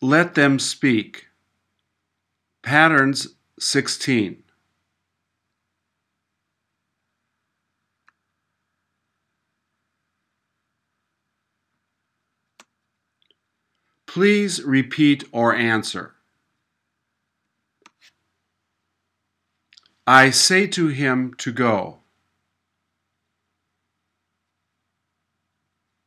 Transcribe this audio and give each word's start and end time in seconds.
Let 0.00 0.34
them 0.34 0.58
speak. 0.58 1.28
Patterns 2.62 3.28
16. 3.58 4.42
Please 14.06 14.62
repeat 14.62 15.24
or 15.32 15.52
answer. 15.54 16.14
I 20.06 20.30
say 20.30 20.66
to 20.68 20.88
him 20.88 21.34
to 21.38 21.50
go. 21.50 21.98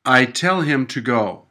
I 0.05 0.23
tell 0.23 0.61
him 0.61 0.85
to 0.87 1.01
go. 1.01 1.46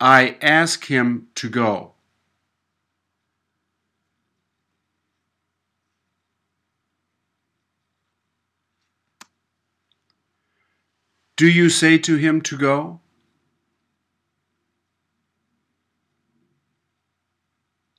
I 0.00 0.38
ask 0.40 0.86
him 0.86 1.28
to 1.34 1.50
go. 1.50 1.92
Do 11.36 11.48
you 11.48 11.68
say 11.68 11.98
to 11.98 12.16
him 12.16 12.40
to 12.42 12.56
go? 12.56 13.00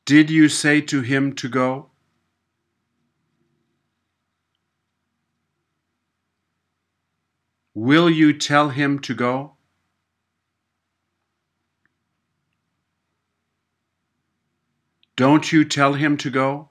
Did 0.05 0.29
you 0.29 0.49
say 0.49 0.81
to 0.81 1.01
him 1.01 1.33
to 1.35 1.47
go? 1.47 1.89
Will 7.73 8.09
you 8.09 8.33
tell 8.33 8.69
him 8.69 8.99
to 8.99 9.13
go? 9.13 9.53
Don't 15.21 15.51
you 15.51 15.63
tell 15.63 15.93
him 15.93 16.17
to 16.17 16.31
go? 16.31 16.69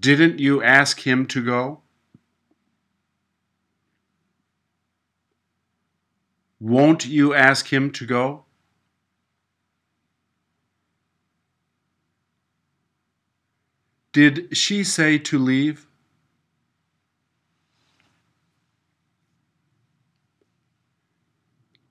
Didn't 0.00 0.40
you 0.40 0.60
ask 0.60 1.06
him 1.06 1.24
to 1.26 1.40
go? 1.40 1.82
Won't 6.58 7.06
you 7.06 7.32
ask 7.32 7.72
him 7.72 7.92
to 7.92 8.04
go? 8.04 8.44
Did 14.10 14.56
she 14.56 14.82
say 14.82 15.16
to 15.18 15.38
leave? 15.38 15.89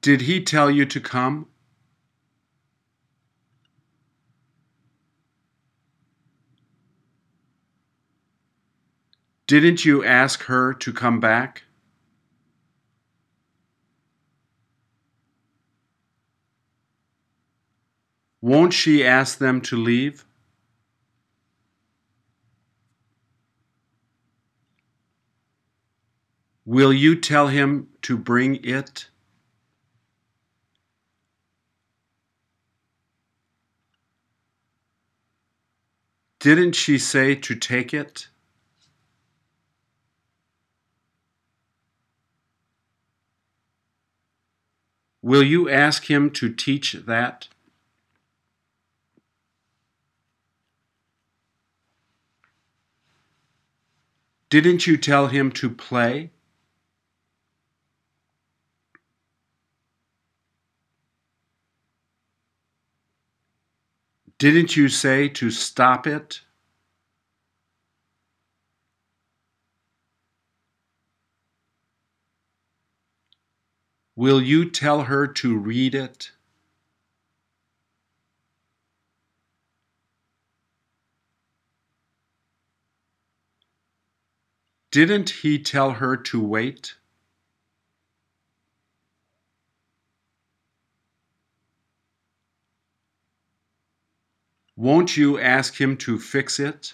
Did 0.02 0.22
he 0.22 0.42
tell 0.42 0.72
you 0.72 0.86
to 0.86 1.02
come? 1.02 1.48
Didn't 9.46 9.84
you 9.84 10.04
ask 10.06 10.44
her 10.44 10.74
to 10.76 10.94
come 10.94 11.20
back? 11.20 11.64
Won't 18.42 18.74
she 18.74 19.04
ask 19.04 19.38
them 19.38 19.60
to 19.62 19.76
leave? 19.76 20.24
Will 26.64 26.94
you 26.94 27.16
tell 27.16 27.48
him 27.48 27.90
to 28.04 28.18
bring 28.18 28.64
it? 28.64 29.10
Didn't 36.40 36.74
she 36.74 36.98
say 36.98 37.36
to 37.36 37.54
take 37.54 37.94
it? 37.94 38.30
Will 45.22 45.44
you 45.44 45.70
ask 45.70 46.10
him 46.10 46.32
to 46.32 46.54
teach 46.54 46.94
that? 46.94 47.50
Didn't 54.50 54.88
you 54.88 54.96
tell 54.96 55.28
him 55.28 55.52
to 55.52 55.70
play? 55.70 56.32
Didn't 64.40 64.78
you 64.78 64.88
say 64.88 65.28
to 65.28 65.52
stop 65.52 66.08
it? 66.08 66.40
Will 74.16 74.42
you 74.42 74.70
tell 74.70 75.04
her 75.04 75.28
to 75.28 75.58
read 75.58 75.94
it? 75.94 76.32
Didn't 84.92 85.30
he 85.30 85.60
tell 85.60 85.92
her 85.92 86.16
to 86.16 86.42
wait? 86.42 86.96
Won't 94.80 95.18
you 95.18 95.38
ask 95.38 95.82
him 95.82 95.98
to 95.98 96.18
fix 96.18 96.58
it? 96.58 96.94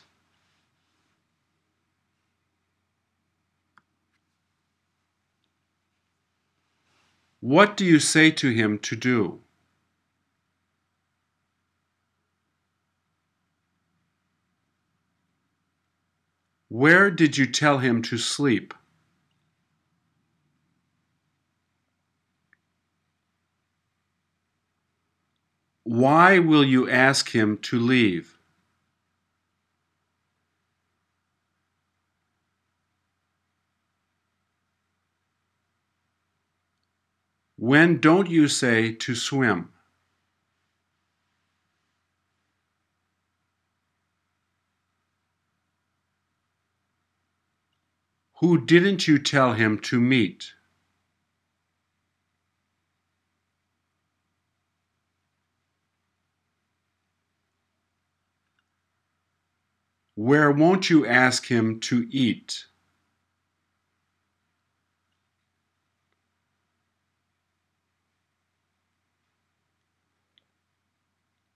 What 7.42 7.78
do 7.78 7.86
you 7.86 8.00
say 8.00 8.32
to 8.32 8.50
him 8.50 8.80
to 8.80 8.96
do? 8.96 9.40
Where 16.70 17.12
did 17.12 17.38
you 17.38 17.46
tell 17.46 17.78
him 17.78 18.02
to 18.02 18.18
sleep? 18.18 18.74
Why 25.86 26.40
will 26.40 26.64
you 26.64 26.90
ask 26.90 27.30
him 27.30 27.60
to 27.60 27.78
leave? 27.78 28.40
When 37.58 38.00
don't 38.00 38.28
you 38.28 38.48
say 38.48 38.94
to 38.94 39.14
swim? 39.14 39.70
Who 48.40 48.66
didn't 48.66 49.08
you 49.08 49.20
tell 49.20 49.54
him 49.54 49.78
to 49.82 50.02
meet? 50.02 50.56
Where 60.16 60.52
won't 60.52 60.90
you 60.90 61.06
ask 61.06 61.48
him 61.48 61.80
to 61.82 62.08
eat? 62.10 62.66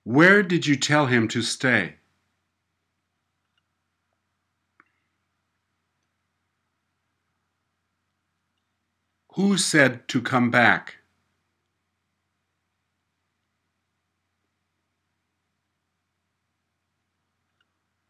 Where 0.03 0.43
did 0.43 0.67
you 0.67 0.75
tell 0.75 1.05
him 1.05 1.29
to 1.29 1.41
stay? 1.41 1.95
Who 9.35 9.57
said 9.57 10.07
to 10.09 10.21
come 10.21 10.51
back? 10.51 10.98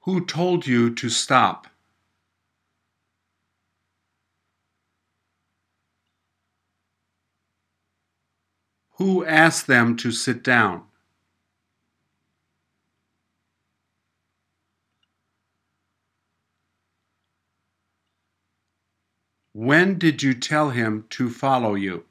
Who 0.10 0.26
told 0.26 0.66
you 0.66 0.90
to 0.96 1.08
stop? 1.08 1.68
Who 8.94 9.24
asked 9.24 9.68
them 9.68 9.96
to 9.98 10.12
sit 10.12 10.42
down? 10.42 10.86
When 19.54 20.00
did 20.00 20.24
you 20.24 20.34
tell 20.34 20.72
him 20.72 21.06
to 21.12 21.30
follow 21.30 21.76
you? 21.76 22.09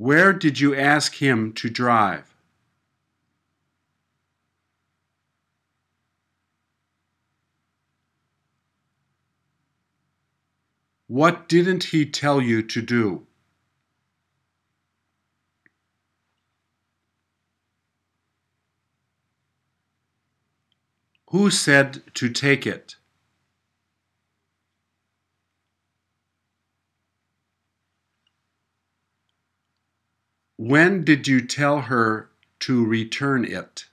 Where 0.00 0.32
did 0.32 0.58
you 0.58 0.74
ask 0.74 1.16
him 1.16 1.52
to 1.52 1.68
drive? 1.68 2.34
What 11.06 11.50
didn't 11.50 11.84
he 11.92 12.06
tell 12.06 12.40
you 12.40 12.62
to 12.62 12.80
do? 12.80 13.26
Who 21.26 21.50
said 21.50 22.02
to 22.14 22.30
take 22.30 22.66
it? 22.66 22.96
When 30.60 31.04
did 31.04 31.26
you 31.26 31.40
tell 31.40 31.80
her 31.80 32.28
to 32.58 32.84
return 32.84 33.46
it? 33.46 33.86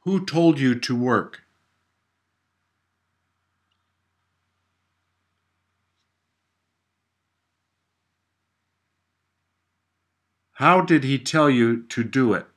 Who 0.00 0.26
told 0.26 0.58
you 0.58 0.74
to 0.74 0.96
work? 0.96 1.44
How 10.54 10.80
did 10.80 11.04
he 11.04 11.20
tell 11.20 11.48
you 11.48 11.84
to 11.84 12.02
do 12.02 12.32
it? 12.32 12.48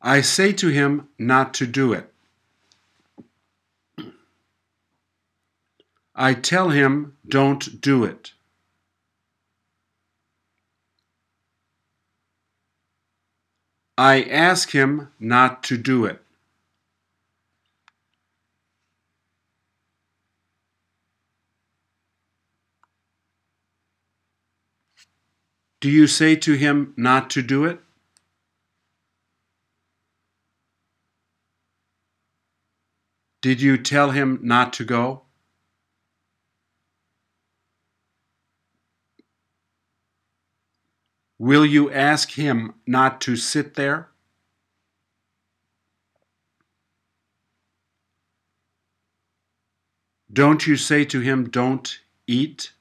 I 0.00 0.20
say 0.20 0.52
to 0.52 0.68
him 0.68 1.08
not 1.18 1.54
to 1.54 1.66
do 1.66 1.92
it. 1.92 2.12
I 6.14 6.34
tell 6.34 6.70
him 6.70 7.16
don't 7.28 7.80
do 7.80 8.04
it. 8.04 8.32
I 13.96 14.22
ask 14.22 14.70
him 14.70 15.08
not 15.18 15.64
to 15.64 15.76
do 15.76 16.04
it. 16.04 16.22
Do 25.80 25.90
you 25.90 26.06
say 26.06 26.34
to 26.36 26.54
him 26.54 26.94
not 26.96 27.30
to 27.30 27.42
do 27.42 27.64
it? 27.64 27.80
Did 33.48 33.62
you 33.62 33.78
tell 33.78 34.10
him 34.10 34.40
not 34.42 34.74
to 34.74 34.84
go? 34.84 35.22
Will 41.38 41.64
you 41.64 41.90
ask 41.90 42.32
him 42.32 42.74
not 42.86 43.22
to 43.22 43.36
sit 43.36 43.72
there? 43.74 44.10
Don't 50.30 50.66
you 50.66 50.76
say 50.76 51.06
to 51.06 51.20
him, 51.20 51.48
don't 51.48 52.00
eat? 52.26 52.72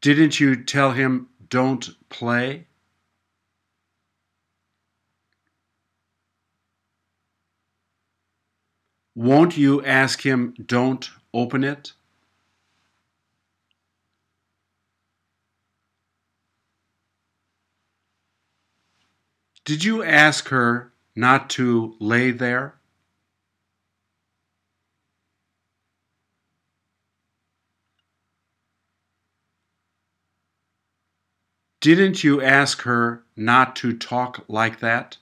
Didn't 0.00 0.40
you 0.40 0.56
tell 0.56 0.92
him, 0.92 1.28
don't 1.50 1.90
play? 2.08 2.67
Won't 9.18 9.56
you 9.56 9.84
ask 9.84 10.24
him, 10.24 10.54
don't 10.64 11.10
open 11.34 11.64
it? 11.64 11.92
Did 19.64 19.82
you 19.82 20.04
ask 20.04 20.50
her 20.50 20.92
not 21.16 21.50
to 21.50 21.96
lay 21.98 22.30
there? 22.30 22.76
Didn't 31.80 32.22
you 32.22 32.40
ask 32.40 32.82
her 32.82 33.24
not 33.34 33.74
to 33.76 33.98
talk 33.98 34.44
like 34.46 34.78
that? 34.78 35.16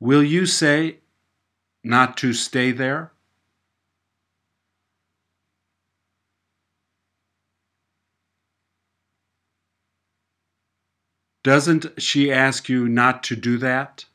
Will 0.00 0.22
you 0.22 0.46
say 0.46 1.00
not 1.84 2.16
to 2.16 2.32
stay 2.32 2.72
there? 2.72 3.12
Doesn't 11.42 12.00
she 12.00 12.32
ask 12.32 12.68
you 12.68 12.88
not 12.88 13.22
to 13.24 13.36
do 13.36 13.58
that? 13.58 14.06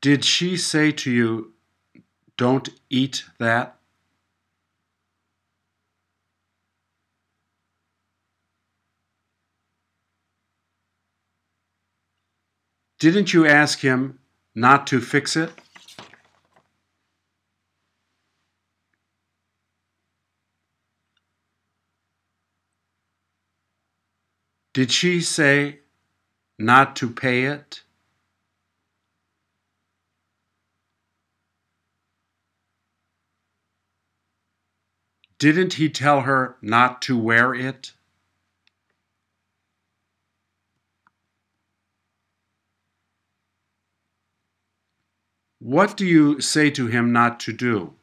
Did 0.00 0.24
she 0.24 0.56
say 0.56 0.92
to 0.92 1.10
you, 1.10 1.54
don't 2.36 2.68
eat 2.90 3.24
that? 3.38 3.78
Didn't 12.98 13.34
you 13.34 13.46
ask 13.46 13.80
him 13.80 14.18
not 14.54 14.86
to 14.88 15.00
fix 15.00 15.36
it? 15.36 15.50
Did 24.72 24.90
she 24.90 25.20
say 25.20 25.80
not 26.58 26.96
to 26.96 27.08
pay 27.10 27.44
it? 27.44 27.82
Didn't 35.38 35.74
he 35.74 35.88
tell 35.90 36.22
her 36.22 36.56
not 36.62 37.02
to 37.02 37.18
wear 37.18 37.54
it? 37.54 37.92
What 45.64 45.96
do 45.96 46.04
you 46.04 46.42
say 46.42 46.68
to 46.72 46.88
him 46.88 47.10
not 47.10 47.40
to 47.40 47.52
do? 47.54 47.94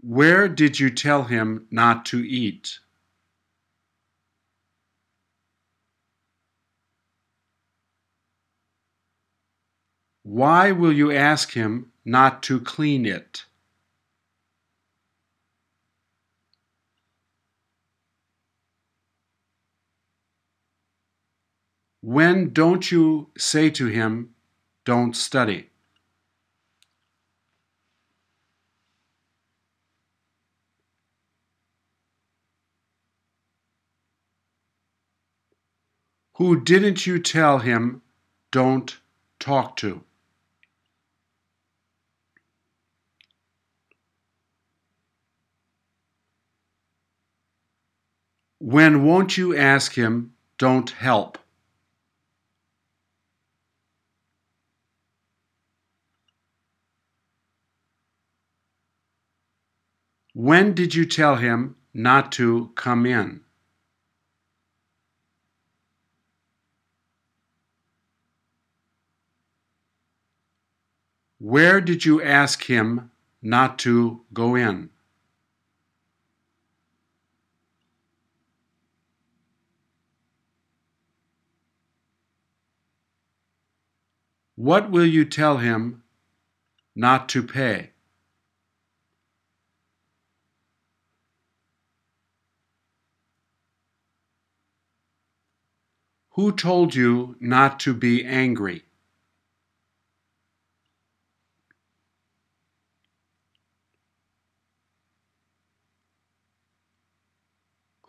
Where 0.00 0.48
did 0.48 0.78
you 0.78 0.90
tell 0.90 1.24
him 1.24 1.66
not 1.72 2.06
to 2.06 2.24
eat? 2.24 2.78
Why 10.22 10.70
will 10.70 10.92
you 10.92 11.10
ask 11.10 11.50
him 11.54 11.90
not 12.04 12.44
to 12.44 12.60
clean 12.60 13.04
it? 13.04 13.47
When 22.00 22.52
don't 22.52 22.92
you 22.92 23.30
say 23.36 23.70
to 23.70 23.86
him, 23.86 24.34
don't 24.84 25.16
study? 25.16 25.70
Who 36.34 36.60
didn't 36.60 37.04
you 37.04 37.18
tell 37.18 37.58
him, 37.58 38.00
don't 38.52 38.96
talk 39.40 39.74
to? 39.78 40.04
When 48.60 49.04
won't 49.04 49.36
you 49.36 49.56
ask 49.56 49.94
him, 49.94 50.34
don't 50.58 50.90
help? 50.90 51.38
When 60.38 60.72
did 60.72 60.94
you 60.94 61.04
tell 61.04 61.34
him 61.34 61.74
not 61.92 62.30
to 62.38 62.70
come 62.76 63.06
in? 63.06 63.40
Where 71.40 71.80
did 71.80 72.04
you 72.04 72.22
ask 72.22 72.62
him 72.62 73.10
not 73.42 73.80
to 73.80 74.20
go 74.32 74.54
in? 74.54 74.90
What 84.54 84.88
will 84.88 85.04
you 85.04 85.24
tell 85.24 85.56
him 85.56 86.04
not 86.94 87.28
to 87.30 87.42
pay? 87.42 87.90
Who 96.38 96.52
told 96.52 96.94
you 96.94 97.34
not 97.40 97.80
to 97.80 97.92
be 97.92 98.24
angry? 98.24 98.84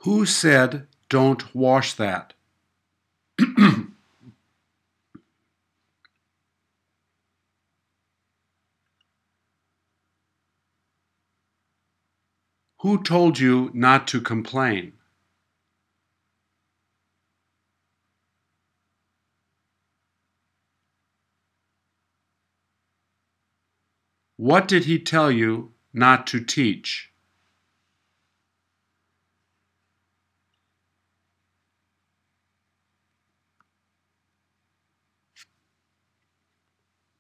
Who 0.01 0.27
said 0.27 0.85
don't 1.09 1.55
wash 1.55 1.95
that? 1.95 2.35
Who 12.81 13.01
told 13.03 13.39
you 13.39 13.71
not 13.73 14.07
to 14.09 14.21
complain? 14.21 14.98
What 24.39 24.69
did 24.69 24.85
he 24.85 24.99
tell 24.99 25.29
you 25.29 25.73
not 25.91 26.25
to 26.27 26.39
teach? 26.39 27.11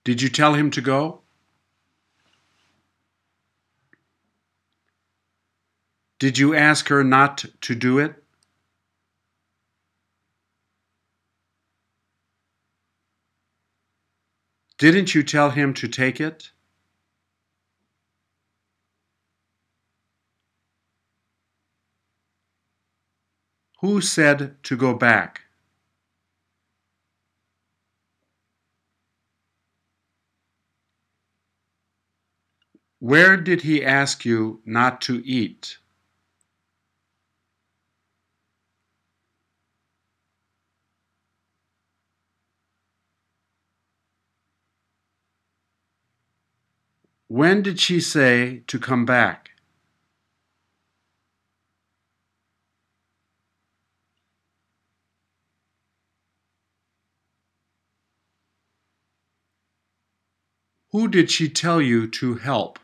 Did 0.05 0.21
you 0.21 0.29
tell 0.29 0.53
him 0.53 0.71
to 0.71 0.79
go? 0.79 1.19
Did 6.19 6.37
you 6.37 6.55
ask 6.55 6.87
her 6.87 7.03
not 7.03 7.43
to 7.59 7.75
do 7.75 7.99
it? 7.99 8.23
Didn't 14.77 15.13
you 15.13 15.23
tell 15.23 15.49
him 15.49 15.73
to 15.73 15.89
take 15.89 16.21
it? 16.21 16.51
Who 23.89 24.01
said 24.01 24.61
to 24.65 24.77
go 24.77 24.93
back? 24.93 25.45
Where 32.99 33.35
did 33.35 33.63
he 33.63 33.83
ask 33.83 34.25
you 34.25 34.61
not 34.63 35.01
to 35.01 35.25
eat? 35.25 35.79
When 47.27 47.63
did 47.63 47.79
she 47.79 47.99
say 47.99 48.59
to 48.67 48.77
come 48.77 49.07
back? 49.07 49.48
Who 60.91 61.07
did 61.07 61.29
she 61.29 61.49
tell 61.49 61.81
you 61.81 62.07
to 62.07 62.35
help? 62.35 62.79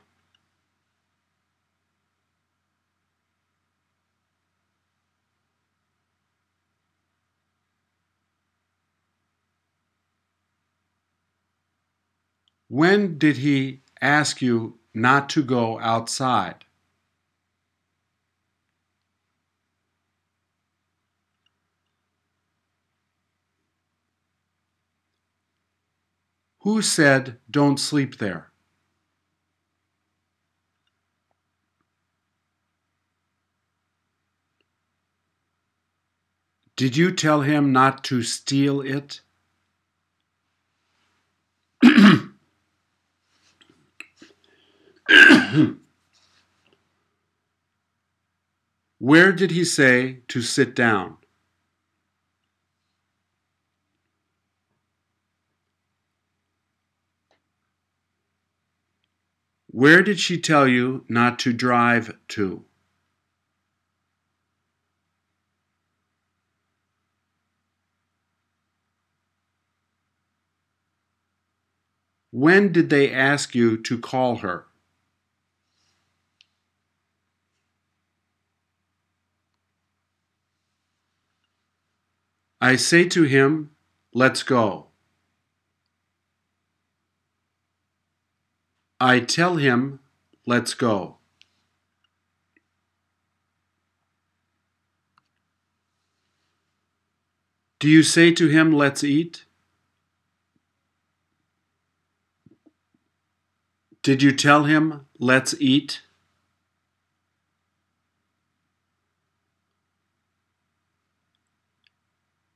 When 12.67 13.17
did 13.17 13.37
he 13.37 13.81
ask 14.01 14.41
you 14.41 14.79
not 14.93 15.29
to 15.29 15.43
go 15.43 15.79
outside? 15.79 16.64
Who 26.65 26.81
said 26.81 27.37
don't 27.51 27.79
sleep 27.79 28.17
there? 28.17 28.51
Did 36.75 36.97
you 36.97 37.11
tell 37.11 37.41
him 37.41 37.71
not 37.71 38.03
to 38.05 38.23
steal 38.23 38.81
it? 38.81 39.21
Where 48.97 49.31
did 49.31 49.51
he 49.51 49.63
say 49.63 50.21
to 50.29 50.41
sit 50.41 50.73
down? 50.73 51.17
Where 59.75 60.01
did 60.01 60.21
she 60.21 60.39
tell 60.39 60.69
you 60.69 61.03
not 61.09 61.37
to 61.39 61.51
drive 61.51 62.17
to? 62.29 62.63
When 72.31 72.71
did 72.71 72.89
they 72.89 73.11
ask 73.11 73.53
you 73.53 73.75
to 73.79 73.99
call 73.99 74.37
her? 74.37 74.67
I 82.61 82.77
say 82.77 83.09
to 83.09 83.23
him, 83.23 83.71
Let's 84.13 84.41
go. 84.41 84.87
I 88.99 89.19
tell 89.19 89.57
him, 89.57 89.99
Let's 90.47 90.73
go. 90.73 91.17
Do 97.79 97.89
you 97.89 98.03
say 98.03 98.31
to 98.31 98.47
him, 98.47 98.71
Let's 98.71 99.03
eat? 99.03 99.45
Did 104.01 104.23
you 104.23 104.31
tell 104.31 104.63
him, 104.63 105.07
Let's 105.19 105.55
eat? 105.59 106.01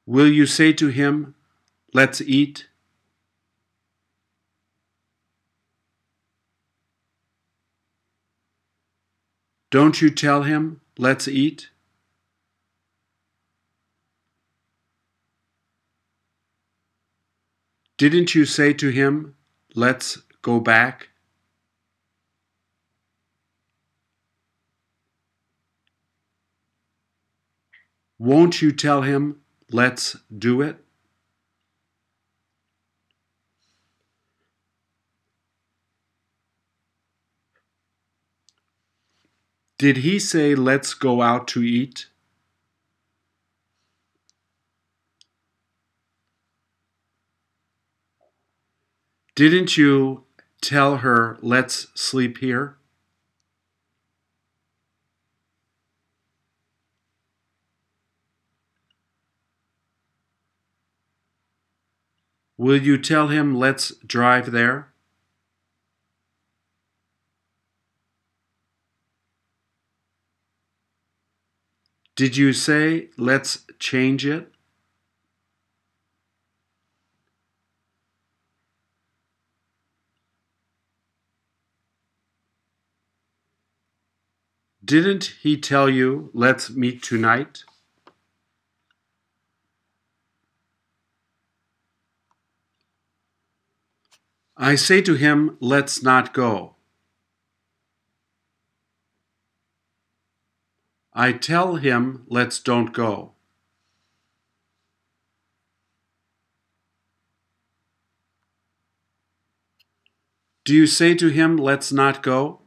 Will 0.06 0.28
you 0.28 0.46
say 0.46 0.74
to 0.74 0.88
him, 0.88 1.36
Let's 1.94 2.22
eat? 2.22 2.69
Don't 9.72 10.02
you 10.02 10.10
tell 10.10 10.44
him, 10.44 10.82
Let's 10.98 11.28
eat? 11.28 11.70
Didn't 17.98 18.34
you 18.36 18.46
say 18.46 18.74
to 18.74 18.90
him, 18.90 19.36
Let's 19.76 20.20
go 20.42 20.60
back? 20.60 21.10
Won't 28.20 28.62
you 28.62 28.74
tell 28.74 29.04
him, 29.04 29.38
let's 29.72 30.18
do 30.38 30.62
it? 30.62 30.84
Did 39.80 39.98
he 39.98 40.20
say, 40.20 40.56
let's 40.56 40.94
go 40.94 41.22
out 41.22 41.48
to 41.50 41.64
eat? 41.64 42.08
Didn't 49.36 49.78
you 49.78 50.26
tell 50.60 50.98
her, 50.98 51.38
let's 51.42 51.88
sleep 51.96 52.40
here? 52.40 52.76
Will 62.58 62.82
you 62.82 62.98
tell 62.98 63.30
him, 63.30 63.56
let's 63.56 63.96
drive 64.06 64.52
there? 64.52 64.89
Did 72.20 72.36
you 72.36 72.52
say, 72.52 73.08
let's 73.16 73.66
change 73.80 74.26
it? 74.26 74.52
Didn't 84.84 85.36
he 85.42 85.56
tell 85.56 85.88
you, 85.88 86.30
let's 86.34 86.70
meet 86.70 87.02
tonight? 87.02 87.64
I 94.58 94.76
say 94.76 95.02
to 95.04 95.14
him, 95.14 95.56
let's 95.62 96.04
not 96.04 96.34
go. 96.34 96.76
I 101.14 101.34
tell 101.34 101.76
him, 101.76 102.24
let's 102.28 102.60
don't 102.60 102.94
go. 102.94 103.34
Do 110.64 110.76
you 110.76 110.86
say 110.86 111.16
to 111.16 111.30
him, 111.30 111.58
let's 111.58 111.92
not 111.92 112.22
go? 112.22 112.62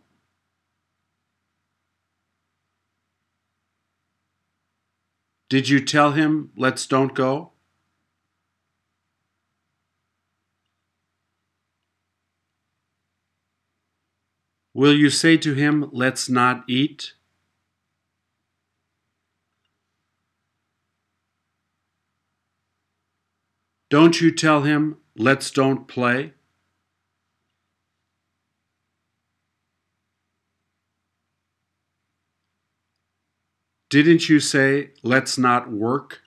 Did 5.49 5.69
you 5.69 5.85
tell 5.85 6.13
him, 6.13 6.51
let's 6.57 6.87
don't 6.87 7.15
go? 7.15 7.53
Will 14.75 14.95
you 14.95 15.11
say 15.11 15.37
to 15.37 15.55
him, 15.55 15.91
let's 15.93 16.29
not 16.29 16.65
eat? 16.67 17.13
Don't 23.93 24.23
you 24.23 24.31
tell 24.31 24.63
him, 24.63 24.97
let's 25.17 25.51
don't 25.51 25.87
play? 25.87 26.33
Didn't 33.91 34.31
you 34.31 34.41
say, 34.41 34.93
let's 35.03 35.37
not 35.37 35.71
work? 35.71 36.23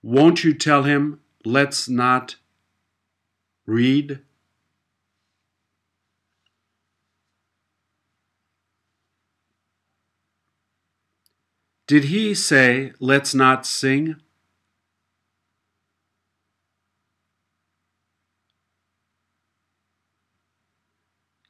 Won't 0.00 0.44
you 0.44 0.54
tell 0.54 0.84
him, 0.84 1.22
let's 1.44 1.88
not 1.88 2.36
read? 3.66 4.20
Did 11.86 12.04
he 12.04 12.34
say, 12.34 12.92
let's 12.98 13.34
not 13.34 13.66
sing? 13.66 14.16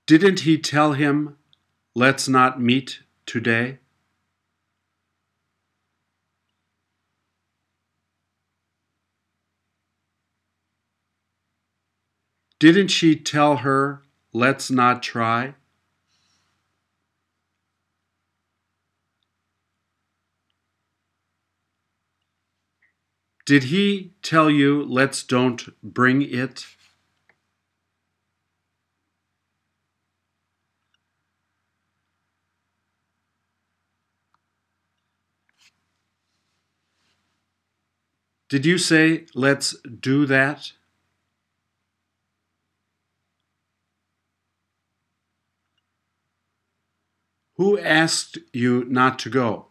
Didn't 0.07 0.41
he 0.41 0.59
tell 0.59 0.95
him, 0.95 1.37
let's 1.95 2.29
not 2.29 2.61
meet 2.61 3.01
today? 3.27 3.79
Didn't 12.59 12.89
she 12.89 13.15
tell 13.15 13.59
her, 13.59 14.03
let's 14.33 14.71
not 14.71 15.03
try? 15.03 15.55
Did 23.47 23.65
he 23.65 24.13
tell 24.23 24.49
you, 24.49 24.85
let's 24.85 25.23
don't 25.23 25.69
bring 25.83 26.23
it? 26.23 26.65
Did 38.49 38.65
you 38.65 38.79
say, 38.79 39.27
let's 39.35 39.77
do 39.83 40.25
that? 40.27 40.73
Who 47.57 47.79
asked 47.79 48.39
you 48.53 48.85
not 48.85 49.19
to 49.21 49.31
go? 49.31 49.67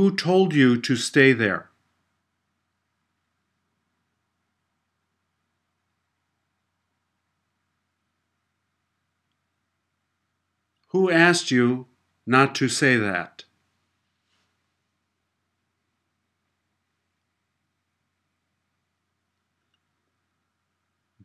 Who 0.00 0.16
told 0.16 0.54
you 0.54 0.80
to 0.80 0.96
stay 0.96 1.34
there? 1.34 1.68
Who 10.88 11.10
asked 11.10 11.50
you 11.50 11.88
not 12.24 12.54
to 12.54 12.68
say 12.70 12.96
that? 12.96 13.44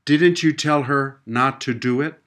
Didn't 0.04 0.44
you 0.44 0.52
tell 0.52 0.84
her 0.84 1.22
not 1.26 1.62
to 1.62 1.74
do 1.74 2.02
it? 2.02 2.25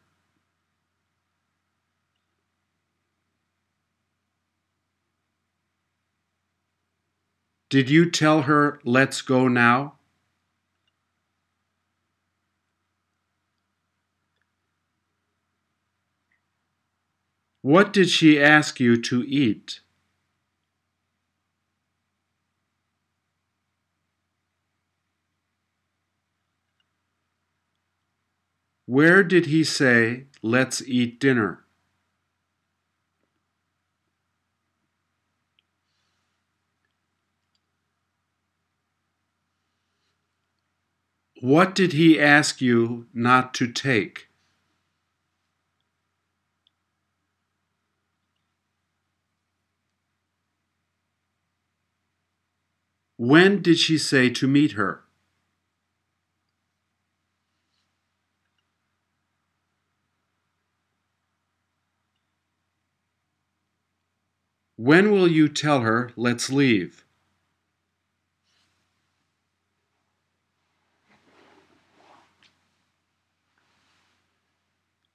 Did 7.70 7.90
you 7.90 8.10
tell 8.10 8.42
her, 8.42 8.80
let's 8.82 9.20
go 9.20 9.46
now? 9.46 9.94
What 17.60 17.92
did 17.92 18.08
she 18.08 18.40
ask 18.40 18.80
you 18.80 18.96
to 19.02 19.22
eat? 19.24 19.80
Where 28.86 29.22
did 29.22 29.46
he 29.46 29.64
say, 29.64 30.24
let's 30.40 30.80
eat 30.88 31.20
dinner? 31.20 31.67
What 41.40 41.76
did 41.76 41.92
he 41.92 42.20
ask 42.20 42.60
you 42.60 43.06
not 43.14 43.54
to 43.54 43.70
take? 43.70 44.28
When 53.16 53.62
did 53.62 53.78
she 53.78 53.98
say 53.98 54.30
to 54.30 54.48
meet 54.48 54.72
her? 54.72 55.04
When 64.74 65.12
will 65.12 65.28
you 65.28 65.48
tell 65.48 65.80
her, 65.80 66.12
let's 66.16 66.50
leave? 66.50 67.04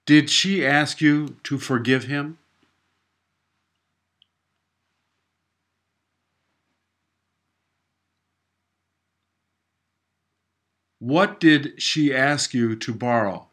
Did 0.06 0.30
she 0.30 0.66
ask 0.66 1.00
you 1.00 1.38
to 1.44 1.58
forgive 1.58 2.06
him? 2.06 2.38
What 11.00 11.40
did 11.40 11.82
she 11.82 12.14
ask 12.14 12.54
you 12.54 12.76
to 12.78 12.94
borrow? 12.94 13.48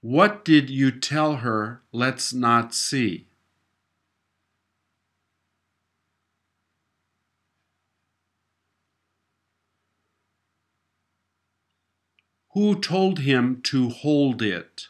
What 0.00 0.44
did 0.44 0.70
you 0.70 0.90
tell 0.90 1.36
her 1.36 1.82
let's 1.92 2.32
not 2.32 2.74
see? 2.74 3.26
Who 12.56 12.80
told 12.80 13.18
him 13.18 13.60
to 13.64 13.90
hold 13.90 14.40
it? 14.40 14.88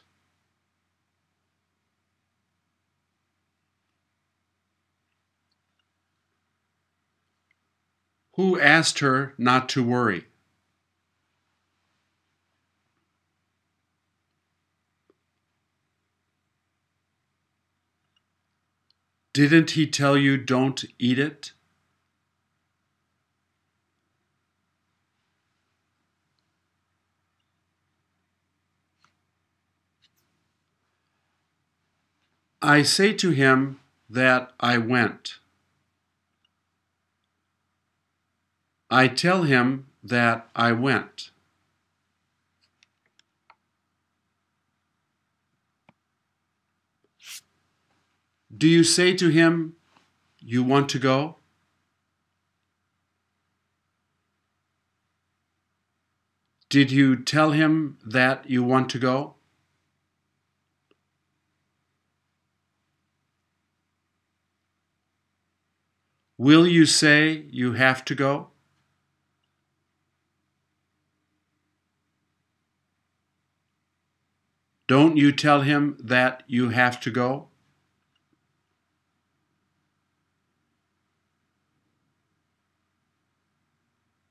Who 8.35 8.61
asked 8.61 9.01
her 9.01 9.35
not 9.37 9.69
to 9.71 9.83
worry? 9.83 10.27
Didn't 19.33 19.73
he 19.73 19.89
tell 19.89 20.17
you 20.17 20.37
don't 20.37 20.85
eat 21.01 21.19
it? 21.19 21.51
I 32.63 32.83
say 32.83 33.13
to 33.15 33.31
him 33.31 33.81
that 34.09 34.53
I 34.59 34.79
went. 34.79 35.35
I 38.91 39.09
tell 39.09 39.43
him 39.43 39.89
that 40.03 40.49
I 40.55 40.73
went. 40.73 41.31
Do 48.57 48.67
you 48.69 48.85
say 48.85 49.15
to 49.15 49.29
him, 49.29 49.77
You 50.39 50.63
want 50.63 50.89
to 50.91 50.99
go? 50.99 51.37
Did 56.69 56.91
you 56.91 57.17
tell 57.17 57.53
him 57.53 57.99
that 58.05 58.49
you 58.51 58.63
want 58.63 58.89
to 58.91 58.99
go? 58.99 59.36
Will 66.39 66.67
you 66.67 66.85
say 66.85 67.47
you 67.51 67.73
have 67.73 68.05
to 68.05 68.15
go? 68.15 68.49
Don't 74.87 75.17
you 75.17 75.33
tell 75.33 75.63
him 75.63 75.97
that 75.99 76.43
you 76.47 76.69
have 76.69 77.01
to 77.01 77.11
go? 77.11 77.49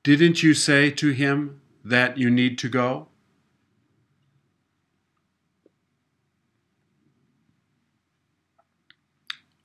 Didn't 0.04 0.44
you 0.44 0.54
say 0.54 0.92
to 0.92 1.10
him 1.10 1.62
that 1.84 2.20
you 2.20 2.30
need 2.30 2.60
to 2.60 2.70
go? 2.70 3.08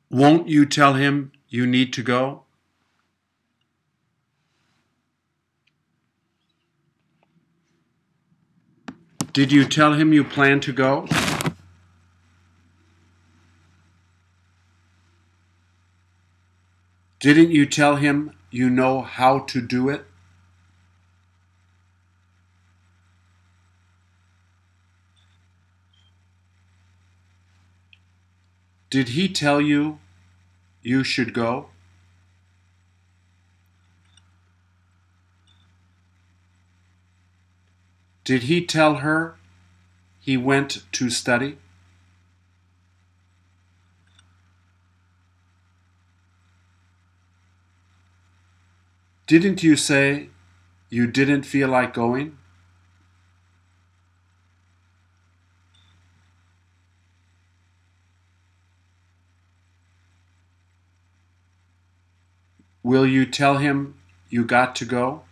Won't 0.09 0.49
you 0.49 0.65
tell 0.65 0.95
him 0.95 1.31
you 1.51 1.67
need 1.67 1.93
to 1.93 2.03
go? 2.03 2.45
Did 9.33 9.53
you 9.53 9.65
tell 9.65 9.95
him 9.95 10.13
you 10.13 10.25
plan 10.25 10.61
to 10.61 10.73
go? 10.73 11.07
Didn't 17.19 17.51
you 17.51 17.67
tell 17.67 17.97
him 17.97 18.33
you 18.51 18.71
know 18.71 19.03
how 19.03 19.41
to 19.41 19.61
do 19.61 19.89
it? 19.89 20.07
Did 28.89 29.11
he 29.11 29.29
tell 29.29 29.61
you 29.61 29.99
you 30.83 31.05
should 31.05 31.35
go? 31.35 31.69
Did 38.25 38.45
he 38.45 38.65
tell 38.65 38.97
her 38.97 39.37
he 40.21 40.37
went 40.37 40.85
to 40.93 41.11
study? 41.11 41.59
Didn't 49.27 49.63
you 49.63 49.77
say 49.77 50.29
you 50.89 51.07
didn't 51.07 51.43
feel 51.43 51.69
like 51.69 51.95
going? 51.95 52.37
Will 62.91 63.07
you 63.07 63.25
tell 63.25 63.59
him 63.59 63.95
you 64.31 64.45
got 64.45 64.75
to 64.75 64.85
go? 64.85 65.23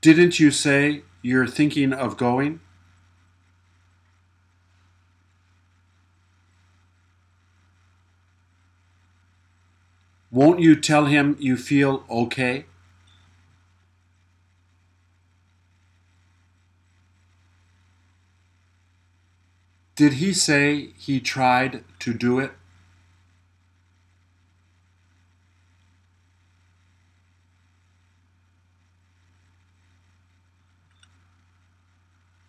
Didn't 0.00 0.38
you 0.38 0.52
say 0.52 1.02
you're 1.20 1.48
thinking 1.48 1.92
of 1.92 2.16
going? 2.16 2.60
Won't 10.30 10.60
you 10.60 10.76
tell 10.76 11.06
him 11.06 11.36
you 11.40 11.56
feel 11.56 12.04
okay? 12.08 12.66
Did 19.96 20.14
he 20.14 20.34
say 20.34 20.90
he 20.98 21.20
tried 21.20 21.82
to 22.00 22.12
do 22.12 22.38
it? 22.38 22.52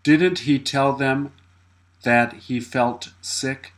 Didn't 0.04 0.40
he 0.40 0.60
tell 0.60 0.92
them 0.92 1.32
that 2.04 2.34
he 2.34 2.60
felt 2.60 3.14
sick? 3.22 3.72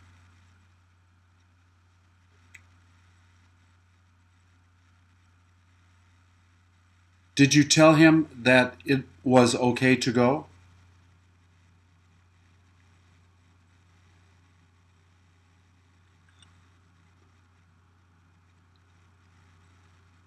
Did 7.35 7.53
you 7.53 7.63
tell 7.63 7.93
him 7.93 8.27
that 8.35 8.75
it 8.83 9.03
was 9.23 9.55
okay 9.55 9.95
to 9.95 10.11
go? 10.11 10.47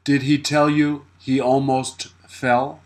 Did 0.05 0.23
he 0.23 0.37
tell 0.39 0.69
you 0.69 1.07
he 1.19 1.41
almost 1.41 2.09
fell? 2.27 2.81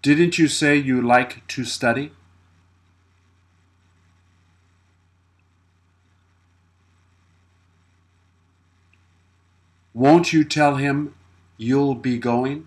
Didn't 0.00 0.38
you 0.38 0.48
say 0.48 0.76
you 0.76 1.00
like 1.00 1.46
to 1.48 1.64
study? 1.64 2.10
Won't 9.94 10.32
you 10.32 10.42
tell 10.42 10.76
him 10.76 11.14
you'll 11.58 11.94
be 11.94 12.18
going? 12.18 12.66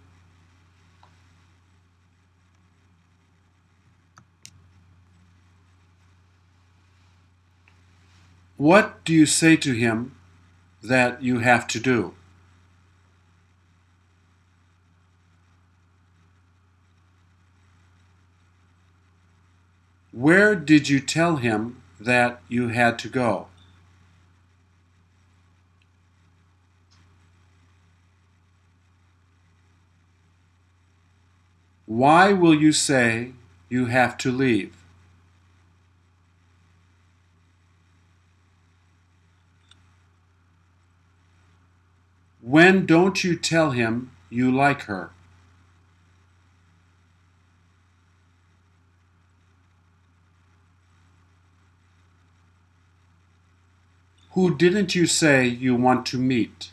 What 8.58 9.04
do 9.04 9.14
you 9.14 9.26
say 9.26 9.58
to 9.58 9.74
him 9.74 10.16
that 10.82 11.22
you 11.22 11.40
have 11.40 11.68
to 11.68 11.80
do? 11.80 12.14
Where 20.14 20.56
did 20.56 20.88
you 20.88 21.02
tell 21.02 21.36
him 21.36 21.82
that 22.00 22.42
you 22.48 22.70
had 22.70 22.98
to 23.00 23.10
go? 23.10 23.48
Why 31.86 32.32
will 32.32 32.56
you 32.56 32.72
say 32.72 33.34
you 33.70 33.88
have 33.88 34.18
to 34.20 34.32
leave? 34.32 34.75
When 42.46 42.86
don't 42.86 43.24
you 43.24 43.36
tell 43.36 43.72
him 43.72 44.12
you 44.30 44.56
like 44.56 44.84
her? 44.84 45.10
Who 54.34 54.56
didn't 54.56 54.94
you 54.94 55.08
say 55.08 55.48
you 55.48 55.76
want 55.76 56.06
to 56.06 56.20
meet? 56.20 56.70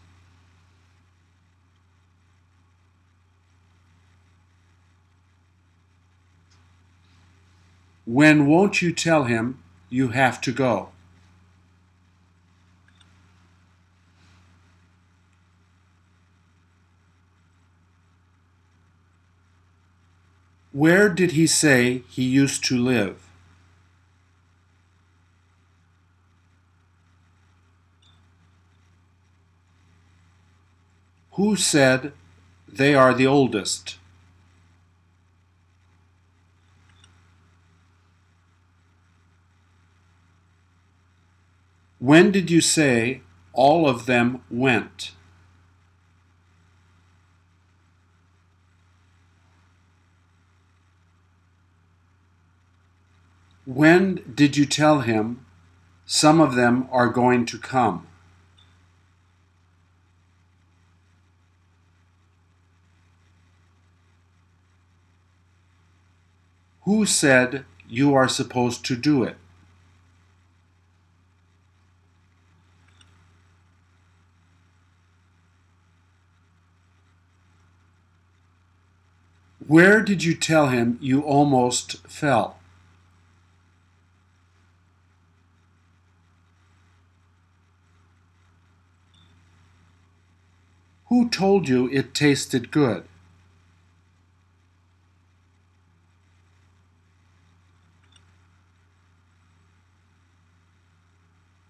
When 8.04 8.46
won't 8.46 8.82
you 8.82 8.92
tell 8.92 9.24
him 9.24 9.62
you 9.88 10.08
have 10.08 10.42
to 10.42 10.52
go? 10.52 10.91
Where 20.72 21.10
did 21.10 21.32
he 21.32 21.46
say 21.46 22.02
he 22.08 22.22
used 22.22 22.64
to 22.64 22.78
live? 22.78 23.28
Who 31.32 31.56
said 31.56 32.12
they 32.66 32.94
are 32.94 33.12
the 33.12 33.26
oldest? 33.26 33.98
When 41.98 42.32
did 42.32 42.50
you 42.50 42.60
say 42.60 43.20
all 43.52 43.88
of 43.88 44.06
them 44.06 44.42
went? 44.50 45.12
When 53.64 54.32
did 54.34 54.56
you 54.56 54.66
tell 54.66 55.00
him 55.00 55.46
some 56.04 56.40
of 56.40 56.56
them 56.56 56.88
are 56.90 57.08
going 57.08 57.46
to 57.46 57.58
come? 57.58 58.08
Who 66.82 67.06
said 67.06 67.64
you 67.88 68.12
are 68.14 68.26
supposed 68.26 68.84
to 68.86 68.96
do 68.96 69.22
it? 69.22 69.36
Where 79.64 80.02
did 80.02 80.24
you 80.24 80.34
tell 80.34 80.68
him 80.68 80.98
you 81.00 81.20
almost 81.20 82.04
fell? 82.08 82.58
Who 91.12 91.28
told 91.28 91.68
you 91.68 91.90
it 91.90 92.14
tasted 92.14 92.70
good? 92.70 93.04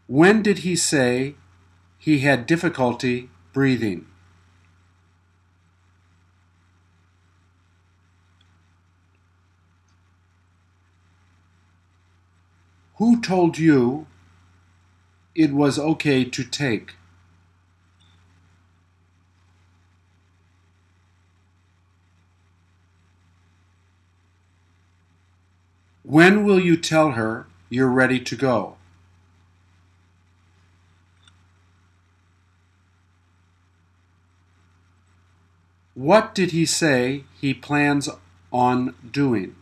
When 0.06 0.44
did 0.44 0.58
he 0.58 0.76
say 0.76 1.34
he 1.98 2.20
had 2.20 2.46
difficulty 2.46 3.30
breathing? 3.52 4.06
Who 12.98 13.20
told 13.20 13.58
you 13.58 14.06
it 15.34 15.52
was 15.52 15.80
okay 15.80 16.24
to 16.26 16.44
take? 16.44 16.94
When 26.04 26.44
will 26.44 26.58
you 26.58 26.76
tell 26.76 27.12
her 27.12 27.46
you're 27.70 27.88
ready 27.88 28.18
to 28.18 28.36
go? 28.36 28.76
What 35.94 36.34
did 36.34 36.50
he 36.50 36.66
say 36.66 37.24
he 37.40 37.54
plans 37.54 38.08
on 38.50 38.94
doing? 39.10 39.54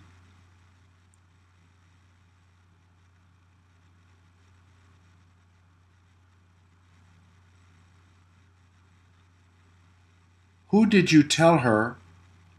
Who 10.68 10.86
did 10.86 11.10
you 11.10 11.22
tell 11.24 11.58
her 11.58 11.96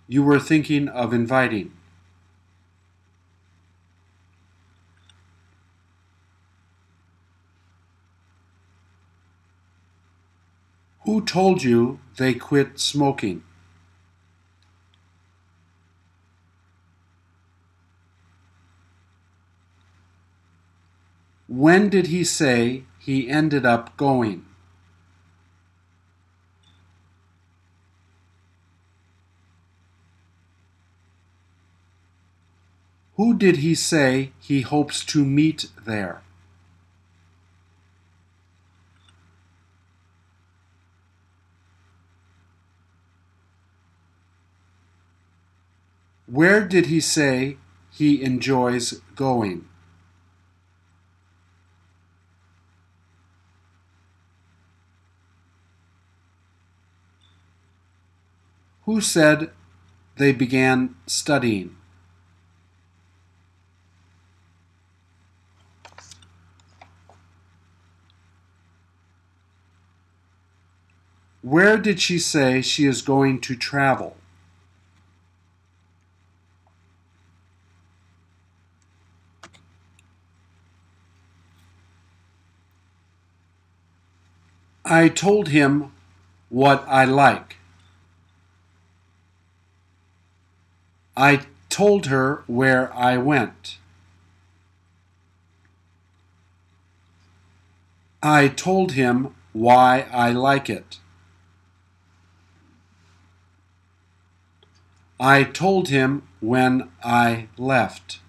you 0.08 0.22
were 0.22 0.40
thinking 0.40 0.90
of 0.90 1.14
inviting? 1.14 1.72
Who 11.12 11.20
told 11.20 11.62
you 11.62 12.00
they 12.16 12.34
quit 12.34 12.80
smoking? 12.80 13.44
When 21.50 21.90
did 21.90 22.08
he 22.08 22.24
say 22.24 22.86
he 22.98 23.30
ended 23.30 23.66
up 23.66 23.98
going? 23.98 24.46
Who 33.18 33.34
did 33.34 33.58
he 33.58 33.76
say 33.76 34.32
he 34.40 34.62
hopes 34.62 35.04
to 35.08 35.26
meet 35.26 35.66
there? 35.84 36.22
Where 46.32 46.66
did 46.66 46.86
he 46.86 47.02
say 47.02 47.58
he 47.92 48.24
enjoys 48.24 49.02
going? 49.18 49.66
Who 58.86 59.02
said 59.02 59.52
they 60.16 60.32
began 60.32 60.96
studying? 61.06 61.76
Where 71.42 71.78
did 71.78 72.00
she 72.00 72.20
say 72.20 72.62
she 72.62 72.86
is 72.86 73.02
going 73.02 73.42
to 73.42 73.58
travel? 73.58 74.16
I 84.92 85.08
told 85.08 85.48
him 85.48 85.94
what 86.50 86.84
I 86.86 87.06
like. 87.06 87.56
I 91.16 91.46
told 91.70 92.08
her 92.08 92.44
where 92.46 92.94
I 92.94 93.16
went. 93.16 93.78
I 98.22 98.50
told 98.50 98.92
him 98.92 99.34
why 99.54 100.08
I 100.12 100.32
like 100.32 100.70
it. 100.70 101.00
I 105.18 105.46
told 105.46 105.88
him 105.88 106.24
when 106.42 106.90
I 107.02 107.48
left. 107.58 108.20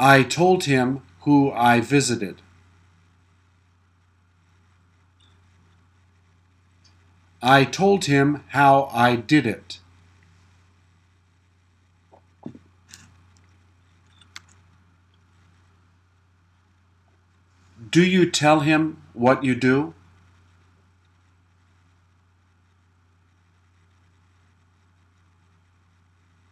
I 0.00 0.22
told 0.22 0.64
him 0.64 1.02
who 1.26 1.50
I 1.50 1.80
visited. 1.80 2.40
I 7.42 7.64
told 7.64 8.04
him 8.04 8.44
how 8.50 8.88
I 8.92 9.16
did 9.16 9.44
it. 9.44 9.80
Do 17.90 18.04
you 18.04 18.30
tell 18.30 18.60
him 18.60 19.02
what 19.12 19.42
you 19.42 19.56
do? 19.56 19.94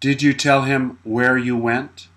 Did 0.00 0.20
you 0.20 0.34
tell 0.34 0.62
him 0.62 0.98
where 1.04 1.38
you 1.38 1.56
went? 1.56 2.08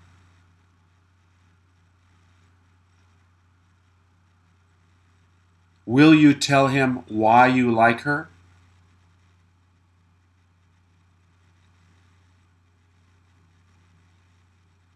Will 5.88 6.14
you 6.14 6.34
tell 6.34 6.68
him 6.68 7.02
why 7.08 7.46
you 7.46 7.72
like 7.72 8.02
her? 8.02 8.28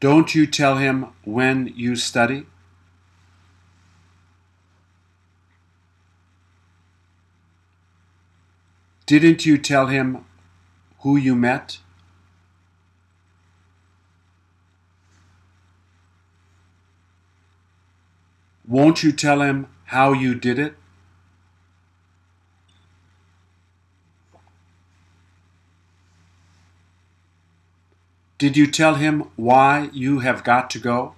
Don't 0.00 0.34
you 0.34 0.46
tell 0.46 0.76
him 0.76 1.06
when 1.24 1.72
you 1.74 1.96
study? 1.96 2.44
Didn't 9.06 9.46
you 9.46 9.56
tell 9.56 9.86
him 9.86 10.26
who 10.98 11.16
you 11.16 11.34
met? 11.34 11.78
Won't 18.68 19.02
you 19.02 19.10
tell 19.10 19.40
him 19.40 19.68
how 19.86 20.12
you 20.12 20.34
did 20.34 20.58
it? 20.58 20.76
Did 28.42 28.56
you 28.56 28.66
tell 28.66 28.96
him 28.96 29.30
why 29.36 29.88
you 29.92 30.18
have 30.18 30.42
got 30.42 30.68
to 30.70 30.80
go? 30.80 31.14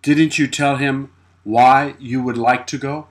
Didn't 0.00 0.38
you 0.38 0.46
tell 0.46 0.76
him 0.76 1.12
why 1.44 1.96
you 1.98 2.22
would 2.22 2.38
like 2.38 2.66
to 2.68 2.78
go? 2.78 3.08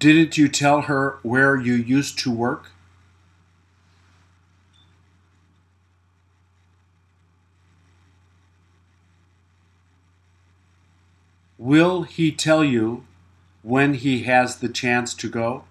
Didn't 0.00 0.36
you 0.36 0.48
tell 0.48 0.80
her 0.80 1.20
where 1.22 1.54
you 1.54 1.74
used 1.74 2.18
to 2.18 2.32
work? 2.32 2.72
Will 11.64 12.02
he 12.02 12.30
tell 12.30 12.62
you 12.62 13.06
when 13.62 13.94
he 13.94 14.24
has 14.24 14.56
the 14.56 14.68
chance 14.68 15.14
to 15.14 15.30
go? 15.30 15.64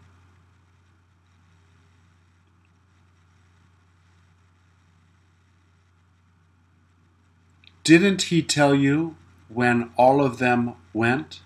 Didn't 7.84 8.24
he 8.24 8.42
tell 8.42 8.74
you 8.74 9.18
when 9.50 9.92
all 9.96 10.26
of 10.26 10.40
them 10.40 10.74
went? 10.94 11.42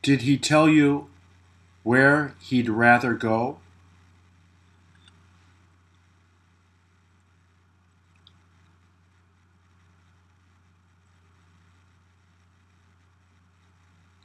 Did 0.00 0.22
he 0.22 0.38
tell 0.38 0.70
you 0.70 1.10
where 1.82 2.34
he'd 2.40 2.68
rather 2.68 3.14
go? 3.14 3.58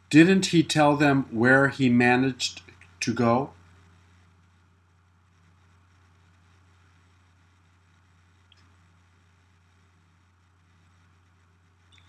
Didn't 0.10 0.48
he 0.48 0.64
tell 0.64 0.96
them 0.96 1.26
where 1.32 1.68
he 1.68 1.90
managed 1.90 2.62
to 3.02 3.14
go? 3.14 3.50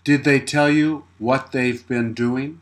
Did 0.05 0.23
they 0.23 0.39
tell 0.39 0.69
you 0.69 1.03
what 1.17 1.51
they've 1.51 1.85
been 1.85 2.13
doing? 2.13 2.61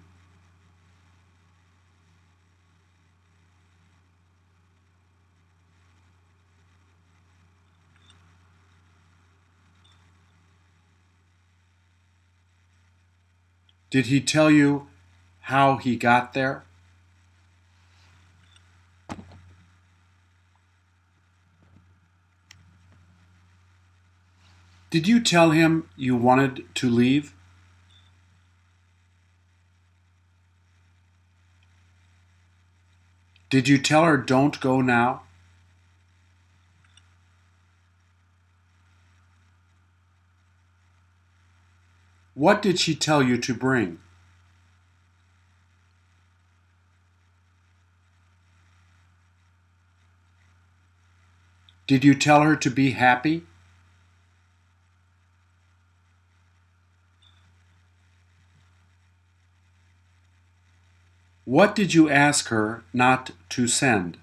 Did 13.96 14.08
he 14.08 14.20
tell 14.20 14.52
you 14.52 14.88
how 15.44 15.78
he 15.78 15.96
got 15.96 16.34
there? 16.34 16.66
Did 24.90 25.08
you 25.08 25.22
tell 25.22 25.52
him 25.52 25.88
you 25.96 26.18
wanted 26.18 26.66
to 26.76 26.90
leave? 26.90 27.34
Did 33.50 33.70
you 33.70 33.78
tell 33.78 34.04
her 34.04 34.18
don't 34.18 34.60
go 34.60 34.82
now? 34.82 35.22
What 42.36 42.62
did 42.62 42.78
she 42.80 42.96
tell 42.96 43.24
you 43.24 43.38
to 43.38 43.54
bring? 43.54 44.00
Did 51.88 52.04
you 52.04 52.14
tell 52.14 52.42
her 52.42 52.58
to 52.58 52.70
be 52.70 52.92
happy? 52.92 53.44
What 61.46 61.74
did 61.74 61.94
you 61.94 62.10
ask 62.10 62.50
her 62.50 62.84
not 62.92 63.32
to 63.50 63.68
send? 63.68 64.18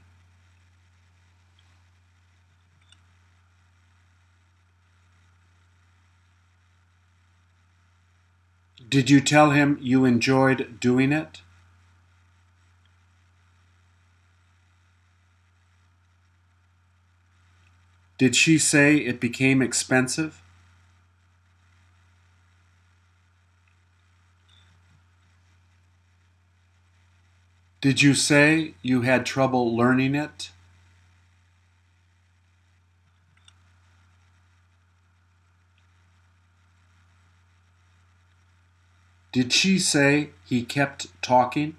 Did 8.92 9.08
you 9.08 9.22
tell 9.22 9.52
him 9.52 9.78
you 9.80 10.04
enjoyed 10.04 10.78
doing 10.78 11.12
it? 11.12 11.40
Did 18.18 18.36
she 18.36 18.58
say 18.58 18.98
it 18.98 19.18
became 19.18 19.62
expensive? 19.62 20.42
Did 27.80 28.02
you 28.02 28.12
say 28.12 28.74
you 28.82 29.00
had 29.00 29.24
trouble 29.24 29.74
learning 29.74 30.14
it? 30.14 30.51
Did 39.32 39.50
she 39.50 39.78
say 39.78 40.30
he 40.44 40.62
kept 40.62 41.06
talking? 41.22 41.76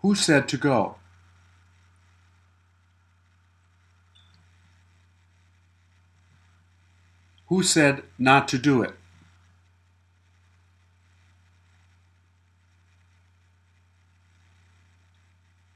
Who 0.00 0.14
said 0.14 0.48
to 0.48 0.56
go? 0.56 0.96
Who 7.48 7.62
said 7.62 8.04
not 8.18 8.48
to 8.48 8.58
do 8.58 8.82
it? 8.82 8.94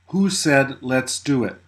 Who 0.09 0.31
said 0.31 0.79
let's 0.83 1.19
do 1.19 1.45
it? 1.45 1.59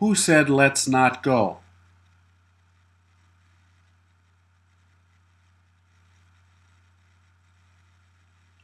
Who 0.00 0.14
said 0.14 0.48
let's 0.48 0.88
not 0.88 1.22
go? 1.22 1.58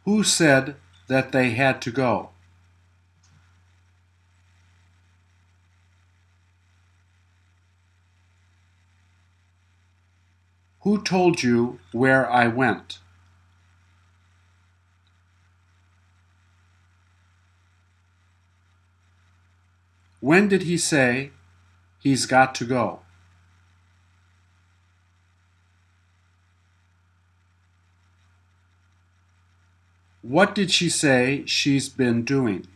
Who 0.07 0.25
said 0.25 0.77
that 1.09 1.33
they 1.33 1.51
had 1.51 1.83
to 1.83 1.91
go? 1.91 2.31
Who 10.81 11.03
told 11.03 11.43
you 11.43 11.81
where 11.93 12.31
I 12.31 12.49
went? 12.49 13.01
When 20.27 20.49
did 20.49 20.63
he 20.63 20.77
say 20.77 21.31
he's 22.01 22.27
got 22.27 22.53
to 22.57 22.65
go? 22.65 22.99
What 30.23 30.53
did 30.57 30.73
she 30.73 30.89
say 30.89 31.45
she's 31.47 31.89
been 31.89 32.25
doing? 32.25 32.67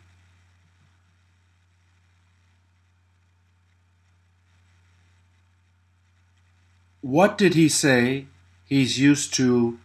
What 7.01 7.37
did 7.37 7.55
he 7.55 7.69
say 7.69 8.27
he's 8.65 9.01
used 9.01 9.35
to 9.35 9.81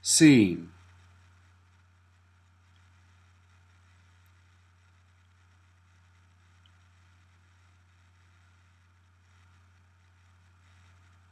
seeing? 0.00 0.70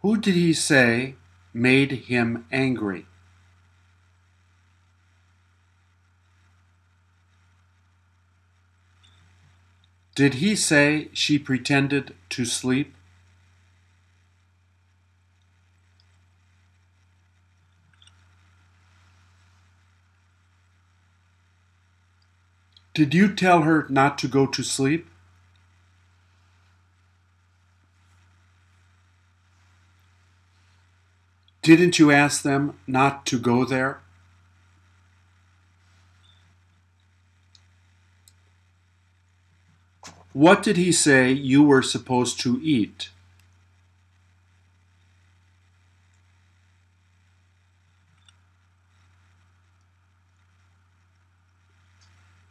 Who 0.07 0.17
did 0.17 0.37
he 0.37 0.53
say 0.53 1.17
made 1.53 1.91
him 2.07 2.47
angry? 2.53 3.07
Did 10.15 10.35
he 10.35 10.55
say 10.55 11.09
she 11.13 11.41
pretended 11.41 12.15
to 12.29 12.45
sleep? 12.45 12.95
Did 22.95 23.13
you 23.13 23.35
tell 23.35 23.63
her 23.63 23.89
not 23.91 24.19
to 24.19 24.29
go 24.29 24.47
to 24.47 24.63
sleep? 24.63 25.09
Didn't 31.67 31.99
you 31.99 32.13
ask 32.13 32.43
them 32.43 32.79
not 32.87 33.27
to 33.27 33.41
go 33.41 33.65
there? 33.65 33.99
What 40.33 40.63
did 40.63 40.77
he 40.77 40.93
say 40.93 41.33
you 41.33 41.65
were 41.65 41.83
supposed 41.83 42.39
to 42.43 42.61
eat? 42.63 43.11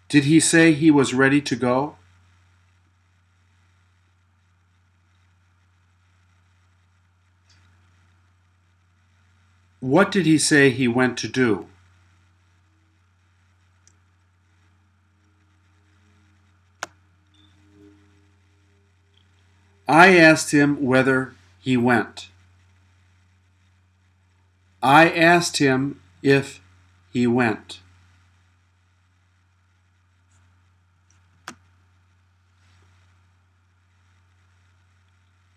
Did 0.09 0.26
he 0.26 0.41
say 0.41 0.74
he 0.74 0.91
was 0.91 1.13
ready 1.13 1.39
to 1.39 1.55
go? 1.55 1.95
What 9.86 10.11
did 10.11 10.25
he 10.25 10.39
say 10.39 10.71
he 10.71 10.88
went 10.88 11.15
to 11.19 11.27
do? 11.27 11.67
I 19.88 20.17
asked 20.17 20.49
him 20.49 20.83
whether 20.83 21.36
he 21.59 21.77
went. 21.77 22.29
I 24.81 25.07
asked 25.07 25.57
him 25.57 26.01
if 26.23 26.59
he 27.13 27.27
went. 27.27 27.79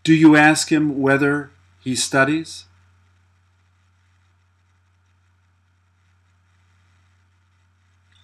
Do 0.05 0.13
you 0.13 0.37
ask 0.37 0.71
him 0.71 1.01
whether 1.01 1.51
he 1.81 1.97
studies? 1.97 2.68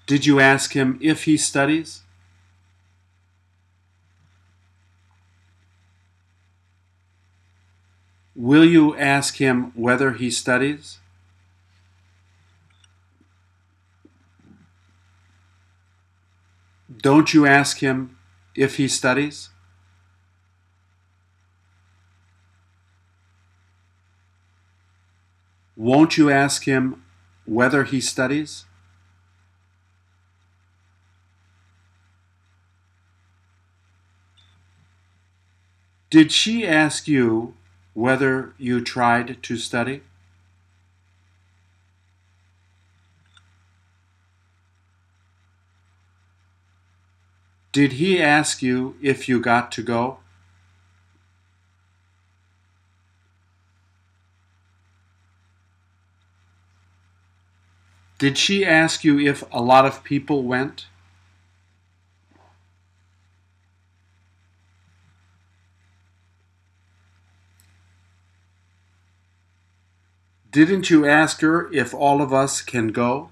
Did 0.06 0.26
you 0.26 0.38
ask 0.38 0.74
him 0.74 0.98
if 1.00 1.24
he 1.24 1.36
studies? 1.36 2.02
Will 8.34 8.64
you 8.64 8.96
ask 8.96 9.36
him 9.36 9.72
whether 9.74 10.12
he 10.12 10.30
studies? 10.30 10.98
Don't 17.00 17.32
you 17.32 17.46
ask 17.46 17.78
him 17.78 18.16
if 18.54 18.76
he 18.76 18.88
studies? 18.88 19.50
Won't 25.76 26.16
you 26.16 26.30
ask 26.30 26.64
him 26.64 27.02
whether 27.44 27.84
he 27.84 28.00
studies? 28.00 28.64
Did 36.14 36.30
she 36.30 36.64
ask 36.64 37.08
you 37.08 37.54
whether 37.92 38.54
you 38.56 38.80
tried 38.80 39.42
to 39.42 39.56
study? 39.56 40.02
Did 47.72 47.94
he 47.94 48.22
ask 48.22 48.62
you 48.62 48.94
if 49.02 49.28
you 49.28 49.40
got 49.40 49.72
to 49.72 49.82
go? 49.82 50.18
Did 58.18 58.38
she 58.38 58.64
ask 58.64 59.02
you 59.02 59.18
if 59.18 59.42
a 59.50 59.60
lot 59.60 59.84
of 59.84 60.04
people 60.04 60.44
went? 60.44 60.86
Didn't 70.54 70.88
you 70.88 71.04
ask 71.04 71.40
her 71.40 71.68
if 71.72 71.92
all 71.92 72.22
of 72.22 72.32
us 72.32 72.62
can 72.62 72.92
go? 72.92 73.30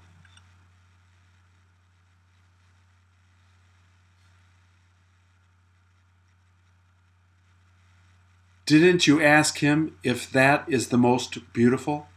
Didn't 8.65 9.07
you 9.07 9.21
ask 9.21 9.59
him 9.59 9.95
if 10.03 10.29
that 10.33 10.65
is 10.67 10.89
the 10.89 10.97
most 10.97 11.53
beautiful? 11.53 12.07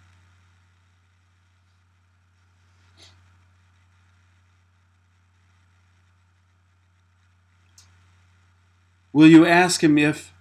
Will 9.12 9.28
you 9.28 9.46
ask 9.46 9.84
him 9.84 9.98
if 9.98 10.34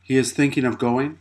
he 0.00 0.16
is 0.16 0.30
thinking 0.30 0.64
of 0.64 0.78
going? 0.78 1.18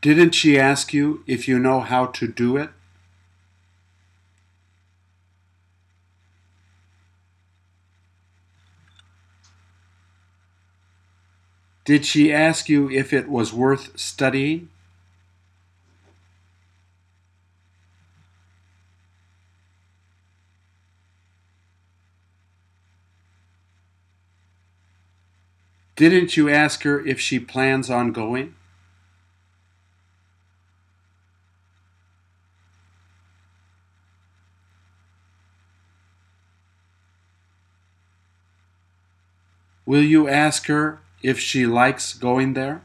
Didn't 0.00 0.32
she 0.32 0.58
ask 0.58 0.92
you 0.92 1.24
if 1.26 1.48
you 1.48 1.58
know 1.58 1.80
how 1.80 2.06
to 2.06 2.28
do 2.28 2.56
it? 2.56 2.70
Did 11.84 12.04
she 12.04 12.32
ask 12.32 12.68
you 12.68 12.90
if 12.90 13.12
it 13.12 13.28
was 13.28 13.52
worth 13.52 13.98
studying? 13.98 14.68
Didn't 25.96 26.36
you 26.36 26.48
ask 26.48 26.84
her 26.84 27.04
if 27.04 27.18
she 27.18 27.40
plans 27.40 27.90
on 27.90 28.12
going? 28.12 28.54
Will 39.88 40.02
you 40.02 40.28
ask 40.28 40.66
her 40.66 40.98
if 41.22 41.40
she 41.40 41.64
likes 41.64 42.12
going 42.12 42.52
there? 42.52 42.82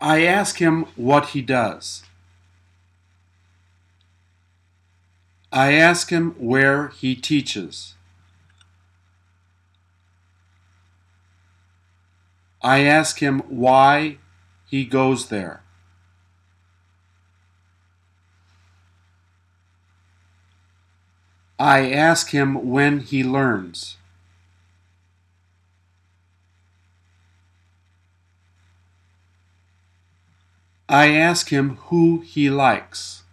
I 0.00 0.22
ask 0.22 0.58
him 0.58 0.84
what 0.94 1.30
he 1.30 1.42
does. 1.42 2.04
I 5.50 5.72
ask 5.72 6.10
him 6.10 6.36
where 6.38 6.86
he 6.86 7.16
teaches. 7.16 7.94
I 12.62 12.84
ask 12.84 13.18
him 13.18 13.40
why 13.48 14.18
he 14.66 14.84
goes 14.84 15.30
there. 15.30 15.62
I 21.58 21.90
ask 21.90 22.30
him 22.30 22.70
when 22.70 23.00
he 23.00 23.24
learns. 23.24 23.96
I 30.88 31.08
ask 31.08 31.50
him 31.50 31.76
who 31.88 32.20
he 32.20 32.48
likes. 32.48 33.24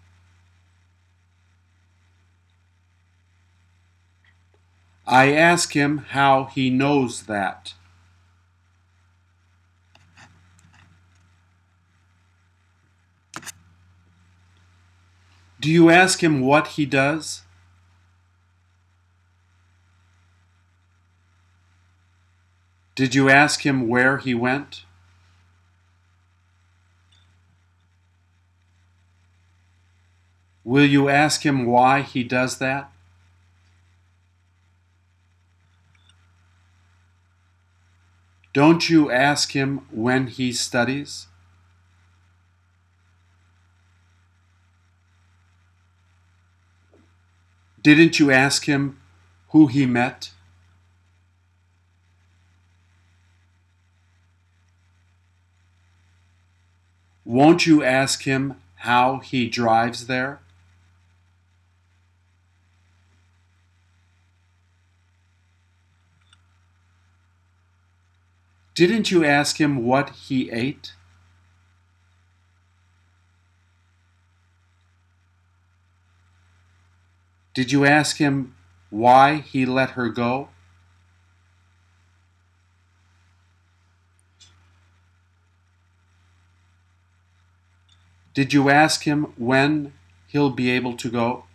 I 5.08 5.32
ask 5.32 5.74
him 5.74 6.00
how 6.10 6.46
he 6.46 6.72
knows 6.72 7.24
that. 7.24 7.76
Do 15.62 15.70
you 15.72 15.90
ask 15.90 16.22
him 16.22 16.42
what 16.42 16.70
he 16.70 16.86
does? 16.86 17.45
Did 22.96 23.14
you 23.14 23.30
ask 23.30 23.66
him 23.66 23.90
where 23.90 24.18
he 24.18 24.34
went? 24.34 24.86
Will 30.64 30.86
you 30.86 31.10
ask 31.10 31.46
him 31.46 31.66
why 31.66 32.02
he 32.02 32.24
does 32.24 32.58
that? 32.58 32.90
Don't 38.54 38.90
you 38.90 39.12
ask 39.12 39.52
him 39.52 39.86
when 39.92 40.28
he 40.28 40.54
studies? 40.54 41.28
Didn't 47.84 48.18
you 48.18 48.32
ask 48.32 48.66
him 48.66 48.98
who 49.50 49.68
he 49.68 49.86
met? 49.86 50.32
Won't 57.26 57.66
you 57.66 57.84
ask 57.84 58.22
him 58.22 58.62
how 58.76 59.18
he 59.18 59.50
drives 59.50 60.06
there? 60.06 60.40
Didn't 68.76 69.10
you 69.10 69.26
ask 69.26 69.60
him 69.60 69.86
what 69.86 70.12
he 70.12 70.52
ate? 70.52 70.94
Did 77.56 77.72
you 77.72 77.86
ask 77.86 78.18
him 78.18 78.54
why 78.90 79.38
he 79.38 79.66
let 79.66 79.92
her 79.92 80.10
go? 80.10 80.50
Did 88.36 88.52
you 88.52 88.70
ask 88.70 89.04
him 89.04 89.32
when 89.38 89.94
he'll 90.28 90.50
be 90.50 90.70
able 90.70 90.98
to 90.98 91.10
go? 91.10 91.46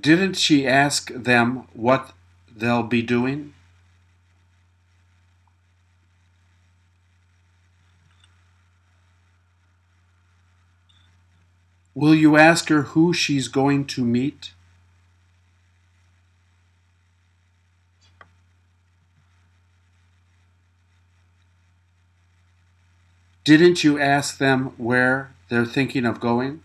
Didn't 0.00 0.34
she 0.34 0.68
ask 0.68 1.12
them 1.12 1.66
what 1.72 2.12
they'll 2.56 2.84
be 2.84 3.02
doing? 3.02 3.54
Will 11.92 12.14
you 12.14 12.36
ask 12.36 12.68
her 12.68 12.82
who 12.82 13.12
she's 13.12 13.48
going 13.48 13.84
to 13.86 14.04
meet? 14.04 14.52
Didn't 23.44 23.82
you 23.82 23.98
ask 23.98 24.38
them 24.38 24.66
where 24.76 25.34
they're 25.48 25.66
thinking 25.66 26.06
of 26.06 26.20
going? 26.20 26.62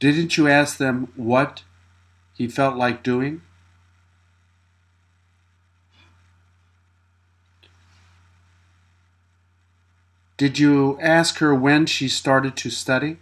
Didn't 0.00 0.36
you 0.36 0.48
ask 0.48 0.78
them 0.78 1.12
what 1.16 1.62
he 2.34 2.48
felt 2.48 2.76
like 2.76 3.02
doing? 3.02 3.42
Did 10.36 10.58
you 10.58 10.98
ask 11.00 11.38
her 11.38 11.52
when 11.52 11.86
she 11.86 12.08
started 12.08 12.56
to 12.58 12.70
study? 12.70 13.18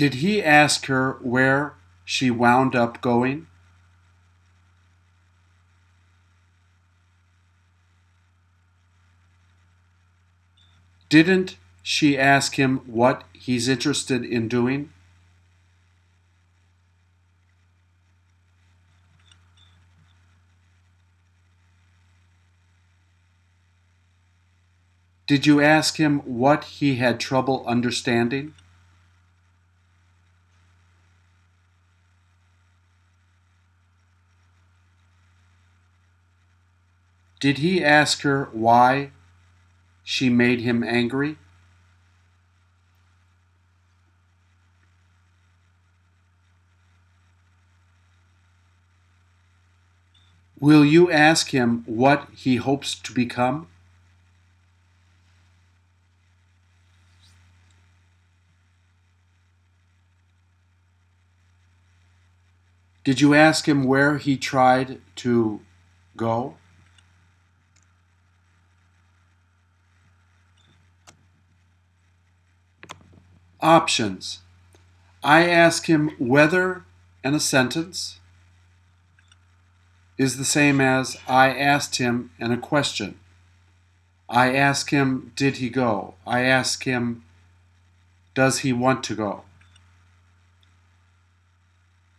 Did 0.00 0.14
he 0.14 0.42
ask 0.42 0.86
her 0.86 1.18
where 1.20 1.74
she 2.06 2.30
wound 2.30 2.74
up 2.74 3.02
going? 3.02 3.48
Didn't 11.10 11.58
she 11.82 12.16
ask 12.16 12.54
him 12.54 12.78
what 12.86 13.24
he's 13.34 13.68
interested 13.68 14.24
in 14.24 14.48
doing? 14.48 14.90
Did 25.26 25.44
you 25.44 25.60
ask 25.60 25.98
him 25.98 26.20
what 26.20 26.64
he 26.64 26.96
had 26.96 27.20
trouble 27.20 27.62
understanding? 27.66 28.54
Did 37.40 37.58
he 37.58 37.82
ask 37.82 38.20
her 38.20 38.50
why 38.52 39.12
she 40.04 40.28
made 40.28 40.60
him 40.60 40.84
angry? 40.84 41.38
Will 50.60 50.84
you 50.84 51.10
ask 51.10 51.52
him 51.52 51.82
what 51.86 52.28
he 52.36 52.56
hopes 52.56 52.94
to 52.94 53.12
become? 53.14 53.68
Did 63.02 63.22
you 63.22 63.32
ask 63.32 63.66
him 63.66 63.84
where 63.84 64.18
he 64.18 64.36
tried 64.36 65.00
to 65.16 65.60
go? 66.14 66.56
Options. 73.62 74.40
I 75.22 75.48
ask 75.48 75.86
him 75.86 76.10
whether 76.18 76.84
and 77.22 77.34
a 77.34 77.40
sentence 77.40 78.18
is 80.16 80.38
the 80.38 80.44
same 80.44 80.80
as 80.80 81.18
I 81.28 81.50
asked 81.50 81.96
him 81.96 82.30
and 82.38 82.52
a 82.52 82.56
question. 82.56 83.18
I 84.28 84.54
ask 84.54 84.90
him, 84.90 85.32
did 85.36 85.56
he 85.56 85.68
go? 85.68 86.14
I 86.26 86.42
ask 86.42 86.84
him, 86.84 87.24
does 88.34 88.60
he 88.60 88.72
want 88.72 89.04
to 89.04 89.14
go? 89.14 89.42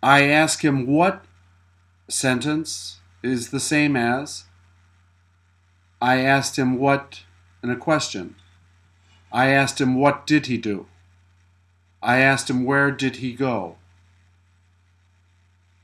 I 0.04 0.24
ask 0.24 0.64
him 0.64 0.86
what 0.86 1.24
sentence 2.08 3.00
is 3.24 3.50
the 3.50 3.60
same 3.60 3.96
as 3.96 4.46
I 6.02 6.18
asked 6.18 6.58
him 6.58 6.78
what, 6.80 7.22
in 7.64 7.70
a 7.70 7.76
question. 7.76 8.36
I 9.32 9.48
asked 9.48 9.80
him 9.80 9.96
what 9.96 10.26
did 10.26 10.48
he 10.48 10.58
do. 10.58 10.88
I 12.04 12.18
asked 12.18 12.50
him 12.50 12.64
where 12.64 12.92
did 12.92 13.18
he 13.18 13.34
go. 13.34 13.76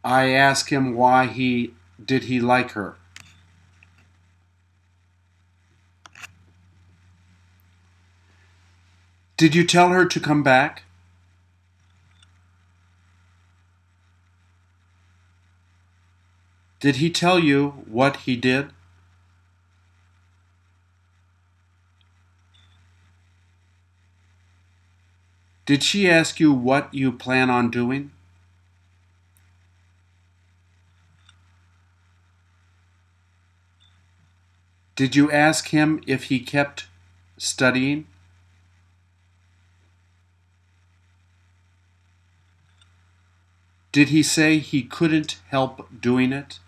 I 0.04 0.30
asked 0.30 0.70
him 0.70 0.96
why 0.96 1.28
he 1.28 1.74
did 2.04 2.24
he 2.24 2.40
like 2.40 2.72
her. 2.72 2.96
Did 9.36 9.54
you 9.54 9.64
tell 9.64 9.90
her 9.90 10.06
to 10.06 10.20
come 10.20 10.42
back? 10.42 10.84
Did 16.80 16.98
he 16.98 17.10
tell 17.10 17.38
you 17.38 17.84
what 17.88 18.18
he 18.18 18.36
did? 18.36 18.72
Did 25.68 25.84
she 25.84 26.10
ask 26.10 26.40
you 26.40 26.54
what 26.54 26.94
you 26.94 27.12
plan 27.12 27.50
on 27.50 27.70
doing? 27.70 28.12
Did 34.96 35.14
you 35.14 35.30
ask 35.30 35.68
him 35.68 36.02
if 36.08 36.24
he 36.26 36.40
kept 36.40 36.88
studying? 37.38 38.08
Did 43.92 44.08
he 44.08 44.24
say 44.24 44.60
he 44.60 44.84
couldn't 44.84 45.42
help 45.50 45.90
doing 46.00 46.32
it? 46.32 46.60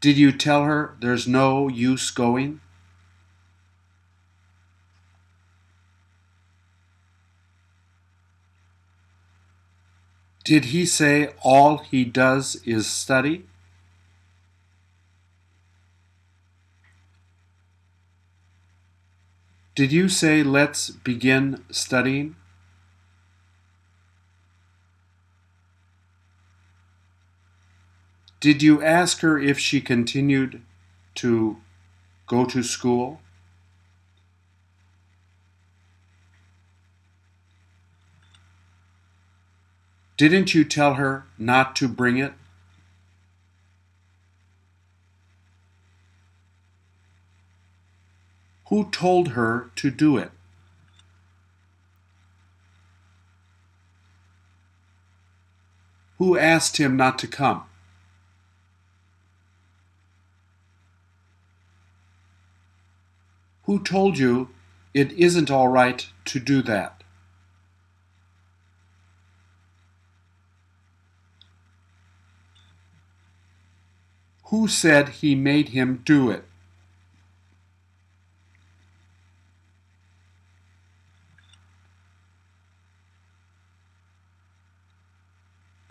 Did 0.00 0.18
you 0.18 0.32
tell 0.32 0.64
her 0.64 0.96
there's 0.98 1.28
no 1.28 1.68
use 1.68 2.10
going? 2.10 2.60
Did 10.44 10.66
he 10.66 10.84
say 10.84 11.32
all 11.42 11.78
he 11.78 12.04
does 12.04 12.56
is 12.66 12.86
study? 12.86 13.46
Did 19.74 19.90
you 19.90 20.08
say 20.10 20.42
let's 20.42 20.90
begin 20.90 21.64
studying? 21.70 22.36
Did 28.38 28.62
you 28.62 28.82
ask 28.82 29.20
her 29.20 29.38
if 29.38 29.58
she 29.58 29.80
continued 29.80 30.60
to 31.14 31.56
go 32.26 32.44
to 32.44 32.62
school? 32.62 33.20
Didn't 40.16 40.54
you 40.54 40.64
tell 40.64 40.94
her 40.94 41.24
not 41.38 41.74
to 41.76 41.88
bring 41.88 42.18
it? 42.18 42.34
Who 48.68 48.90
told 48.90 49.28
her 49.28 49.70
to 49.76 49.90
do 49.90 50.16
it? 50.16 50.30
Who 56.18 56.38
asked 56.38 56.78
him 56.78 56.96
not 56.96 57.18
to 57.18 57.26
come? 57.26 57.64
Who 63.64 63.82
told 63.82 64.18
you 64.18 64.50
it 64.92 65.12
isn't 65.12 65.50
all 65.50 65.68
right 65.68 66.06
to 66.26 66.38
do 66.38 66.62
that? 66.62 67.03
Who 74.46 74.68
said 74.68 75.08
he 75.08 75.34
made 75.34 75.70
him 75.70 76.02
do 76.04 76.30
it? 76.30 76.44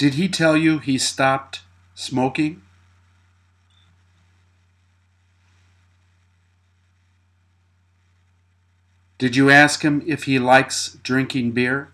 Did 0.04 0.16
he 0.16 0.28
tell 0.28 0.58
you 0.58 0.80
he 0.80 0.98
stopped 0.98 1.62
smoking? 1.96 2.62
Did 9.18 9.38
you 9.38 9.50
ask 9.50 9.84
him 9.84 10.04
if 10.06 10.26
he 10.26 10.40
likes 10.40 10.98
drinking 11.04 11.52
beer? 11.54 11.93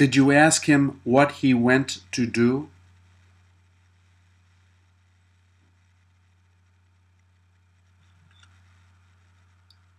Did 0.00 0.16
you 0.16 0.32
ask 0.32 0.64
him 0.64 0.98
what 1.04 1.30
he 1.42 1.52
went 1.52 1.98
to 2.12 2.24
do? 2.24 2.70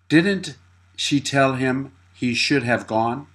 Didn't 0.10 0.58
she 0.96 1.20
tell 1.20 1.54
him 1.54 1.92
he 2.16 2.34
should 2.34 2.64
have 2.64 2.88
gone? 2.88 3.28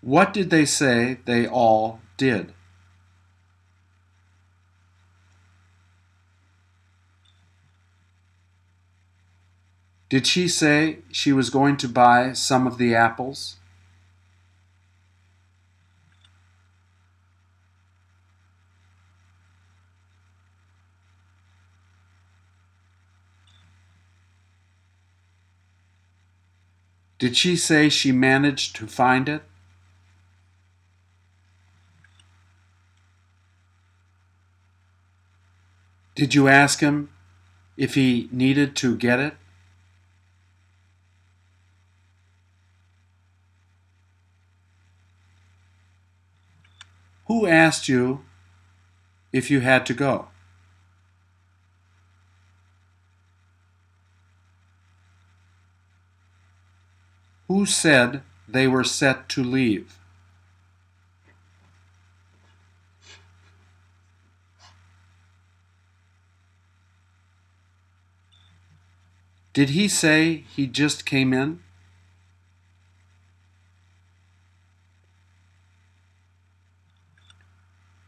What 0.00 0.32
did 0.32 0.50
they 0.50 0.64
say 0.64 1.18
they 1.26 1.46
all 1.46 2.00
did? 2.16 2.52
Did 10.10 10.26
she 10.26 10.48
say 10.48 10.98
she 11.12 11.32
was 11.32 11.50
going 11.50 11.76
to 11.76 11.88
buy 11.88 12.32
some 12.32 12.66
of 12.66 12.78
the 12.78 12.96
apples? 12.96 13.56
Did 27.20 27.36
she 27.36 27.54
say 27.54 27.88
she 27.88 28.10
managed 28.10 28.74
to 28.76 28.88
find 28.88 29.28
it? 29.28 29.44
Did 36.16 36.34
you 36.34 36.48
ask 36.48 36.80
him 36.80 37.10
if 37.76 37.94
he 37.94 38.28
needed 38.32 38.74
to 38.76 38.96
get 38.96 39.20
it? 39.20 39.36
Who 47.30 47.46
asked 47.46 47.88
you 47.88 48.24
if 49.32 49.52
you 49.52 49.60
had 49.60 49.86
to 49.86 49.94
go? 49.94 50.30
Who 57.46 57.66
said 57.66 58.22
they 58.48 58.66
were 58.66 58.82
set 58.82 59.28
to 59.28 59.44
leave? 59.44 59.96
Did 69.52 69.68
he 69.68 69.86
say 69.86 70.42
he 70.56 70.66
just 70.66 71.06
came 71.06 71.32
in? 71.32 71.60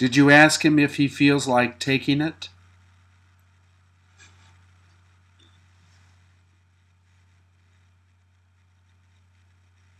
Did 0.02 0.16
you 0.16 0.30
ask 0.30 0.64
him 0.64 0.80
if 0.80 0.96
he 0.96 1.06
feels 1.06 1.46
like 1.46 1.78
taking 1.78 2.20
it? 2.20 2.48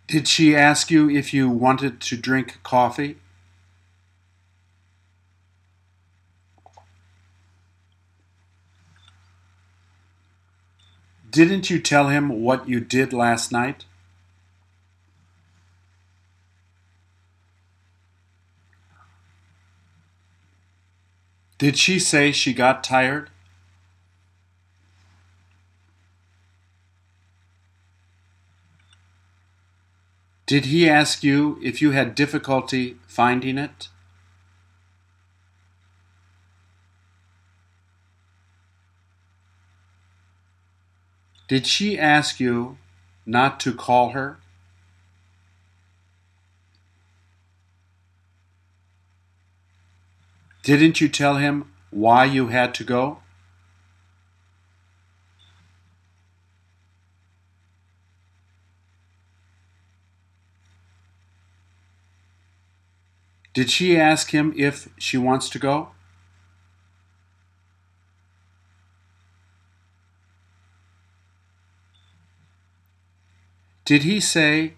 Did 0.09 0.26
she 0.26 0.57
ask 0.57 0.90
you 0.90 1.09
if 1.09 1.32
you 1.32 1.48
wanted 1.48 2.00
to 2.00 2.16
drink 2.16 2.59
coffee? 2.64 3.18
Didn't 11.30 11.70
you 11.70 11.78
tell 11.78 12.09
him 12.09 12.42
what 12.42 12.68
you 12.68 12.80
did 12.80 13.12
last 13.12 13.53
night? 13.53 13.84
Did 21.62 21.78
she 21.78 22.00
say 22.00 22.32
she 22.32 22.52
got 22.52 22.82
tired? 22.82 23.30
Did 30.44 30.64
he 30.64 30.88
ask 30.88 31.22
you 31.22 31.60
if 31.62 31.80
you 31.80 31.92
had 31.92 32.16
difficulty 32.16 32.96
finding 33.06 33.58
it? 33.58 33.90
Did 41.46 41.68
she 41.68 41.96
ask 41.96 42.40
you 42.40 42.76
not 43.24 43.60
to 43.60 43.72
call 43.72 44.10
her? 44.10 44.41
Didn't 50.62 51.00
you 51.00 51.08
tell 51.08 51.36
him 51.36 51.72
why 51.90 52.24
you 52.24 52.48
had 52.48 52.72
to 52.74 52.84
go? 52.84 53.18
Did 63.54 63.70
she 63.70 63.98
ask 63.98 64.30
him 64.30 64.54
if 64.56 64.88
she 64.96 65.18
wants 65.18 65.50
to 65.50 65.58
go? 65.58 65.90
Did 73.84 74.04
he 74.04 74.20
say 74.20 74.74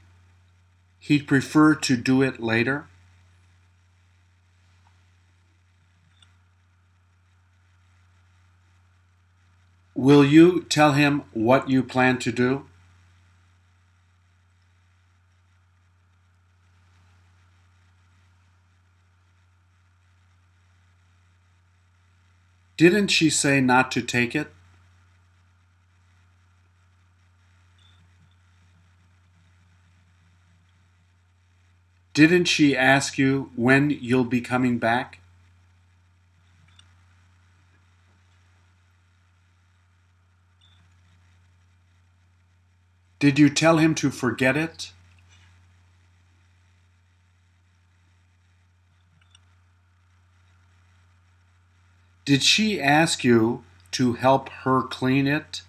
he'd 0.98 1.28
prefer 1.28 1.74
to 1.76 1.96
do 1.96 2.22
it 2.22 2.40
later? 2.40 2.86
Will 10.04 10.22
you 10.22 10.64
tell 10.64 10.92
him 10.92 11.22
what 11.32 11.70
you 11.70 11.82
plan 11.82 12.18
to 12.18 12.30
do? 12.30 12.66
Didn't 22.76 23.08
she 23.08 23.30
say 23.30 23.62
not 23.62 23.90
to 23.92 24.02
take 24.02 24.34
it? 24.34 24.52
Didn't 32.12 32.44
she 32.44 32.76
ask 32.76 33.16
you 33.16 33.50
when 33.56 33.88
you'll 33.88 34.24
be 34.24 34.42
coming 34.42 34.76
back? 34.76 35.20
Did 43.24 43.38
you 43.38 43.48
tell 43.48 43.78
him 43.78 43.94
to 43.94 44.10
forget 44.10 44.54
it? 44.54 44.92
Did 52.26 52.42
she 52.42 52.78
ask 52.78 53.24
you 53.24 53.64
to 53.92 54.12
help 54.12 54.50
her 54.50 54.82
clean 54.82 55.26
it? 55.26 55.62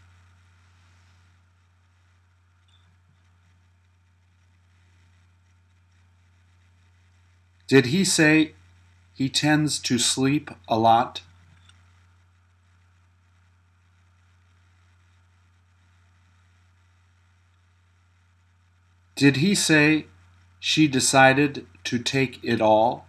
Did 7.67 7.85
he 7.85 8.03
say 8.03 8.51
he 9.13 9.29
tends 9.29 9.79
to 9.79 9.97
sleep 9.97 10.51
a 10.67 10.77
lot? 10.77 11.21
Did 19.15 19.37
he 19.37 19.55
say 19.55 20.07
she 20.59 20.87
decided 20.89 21.65
to 21.85 21.99
take 21.99 22.43
it 22.43 22.59
all? 22.59 23.07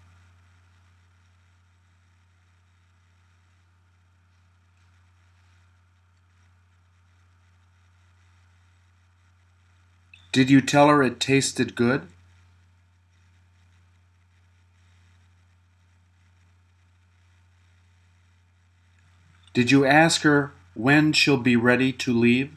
Did 10.30 10.48
you 10.48 10.60
tell 10.60 10.88
her 10.88 11.02
it 11.02 11.18
tasted 11.18 11.74
good? 11.74 12.06
Did 19.54 19.70
you 19.70 19.86
ask 19.86 20.20
her 20.22 20.52
when 20.74 21.14
she'll 21.14 21.38
be 21.38 21.56
ready 21.56 21.90
to 21.94 22.12
leave? 22.12 22.55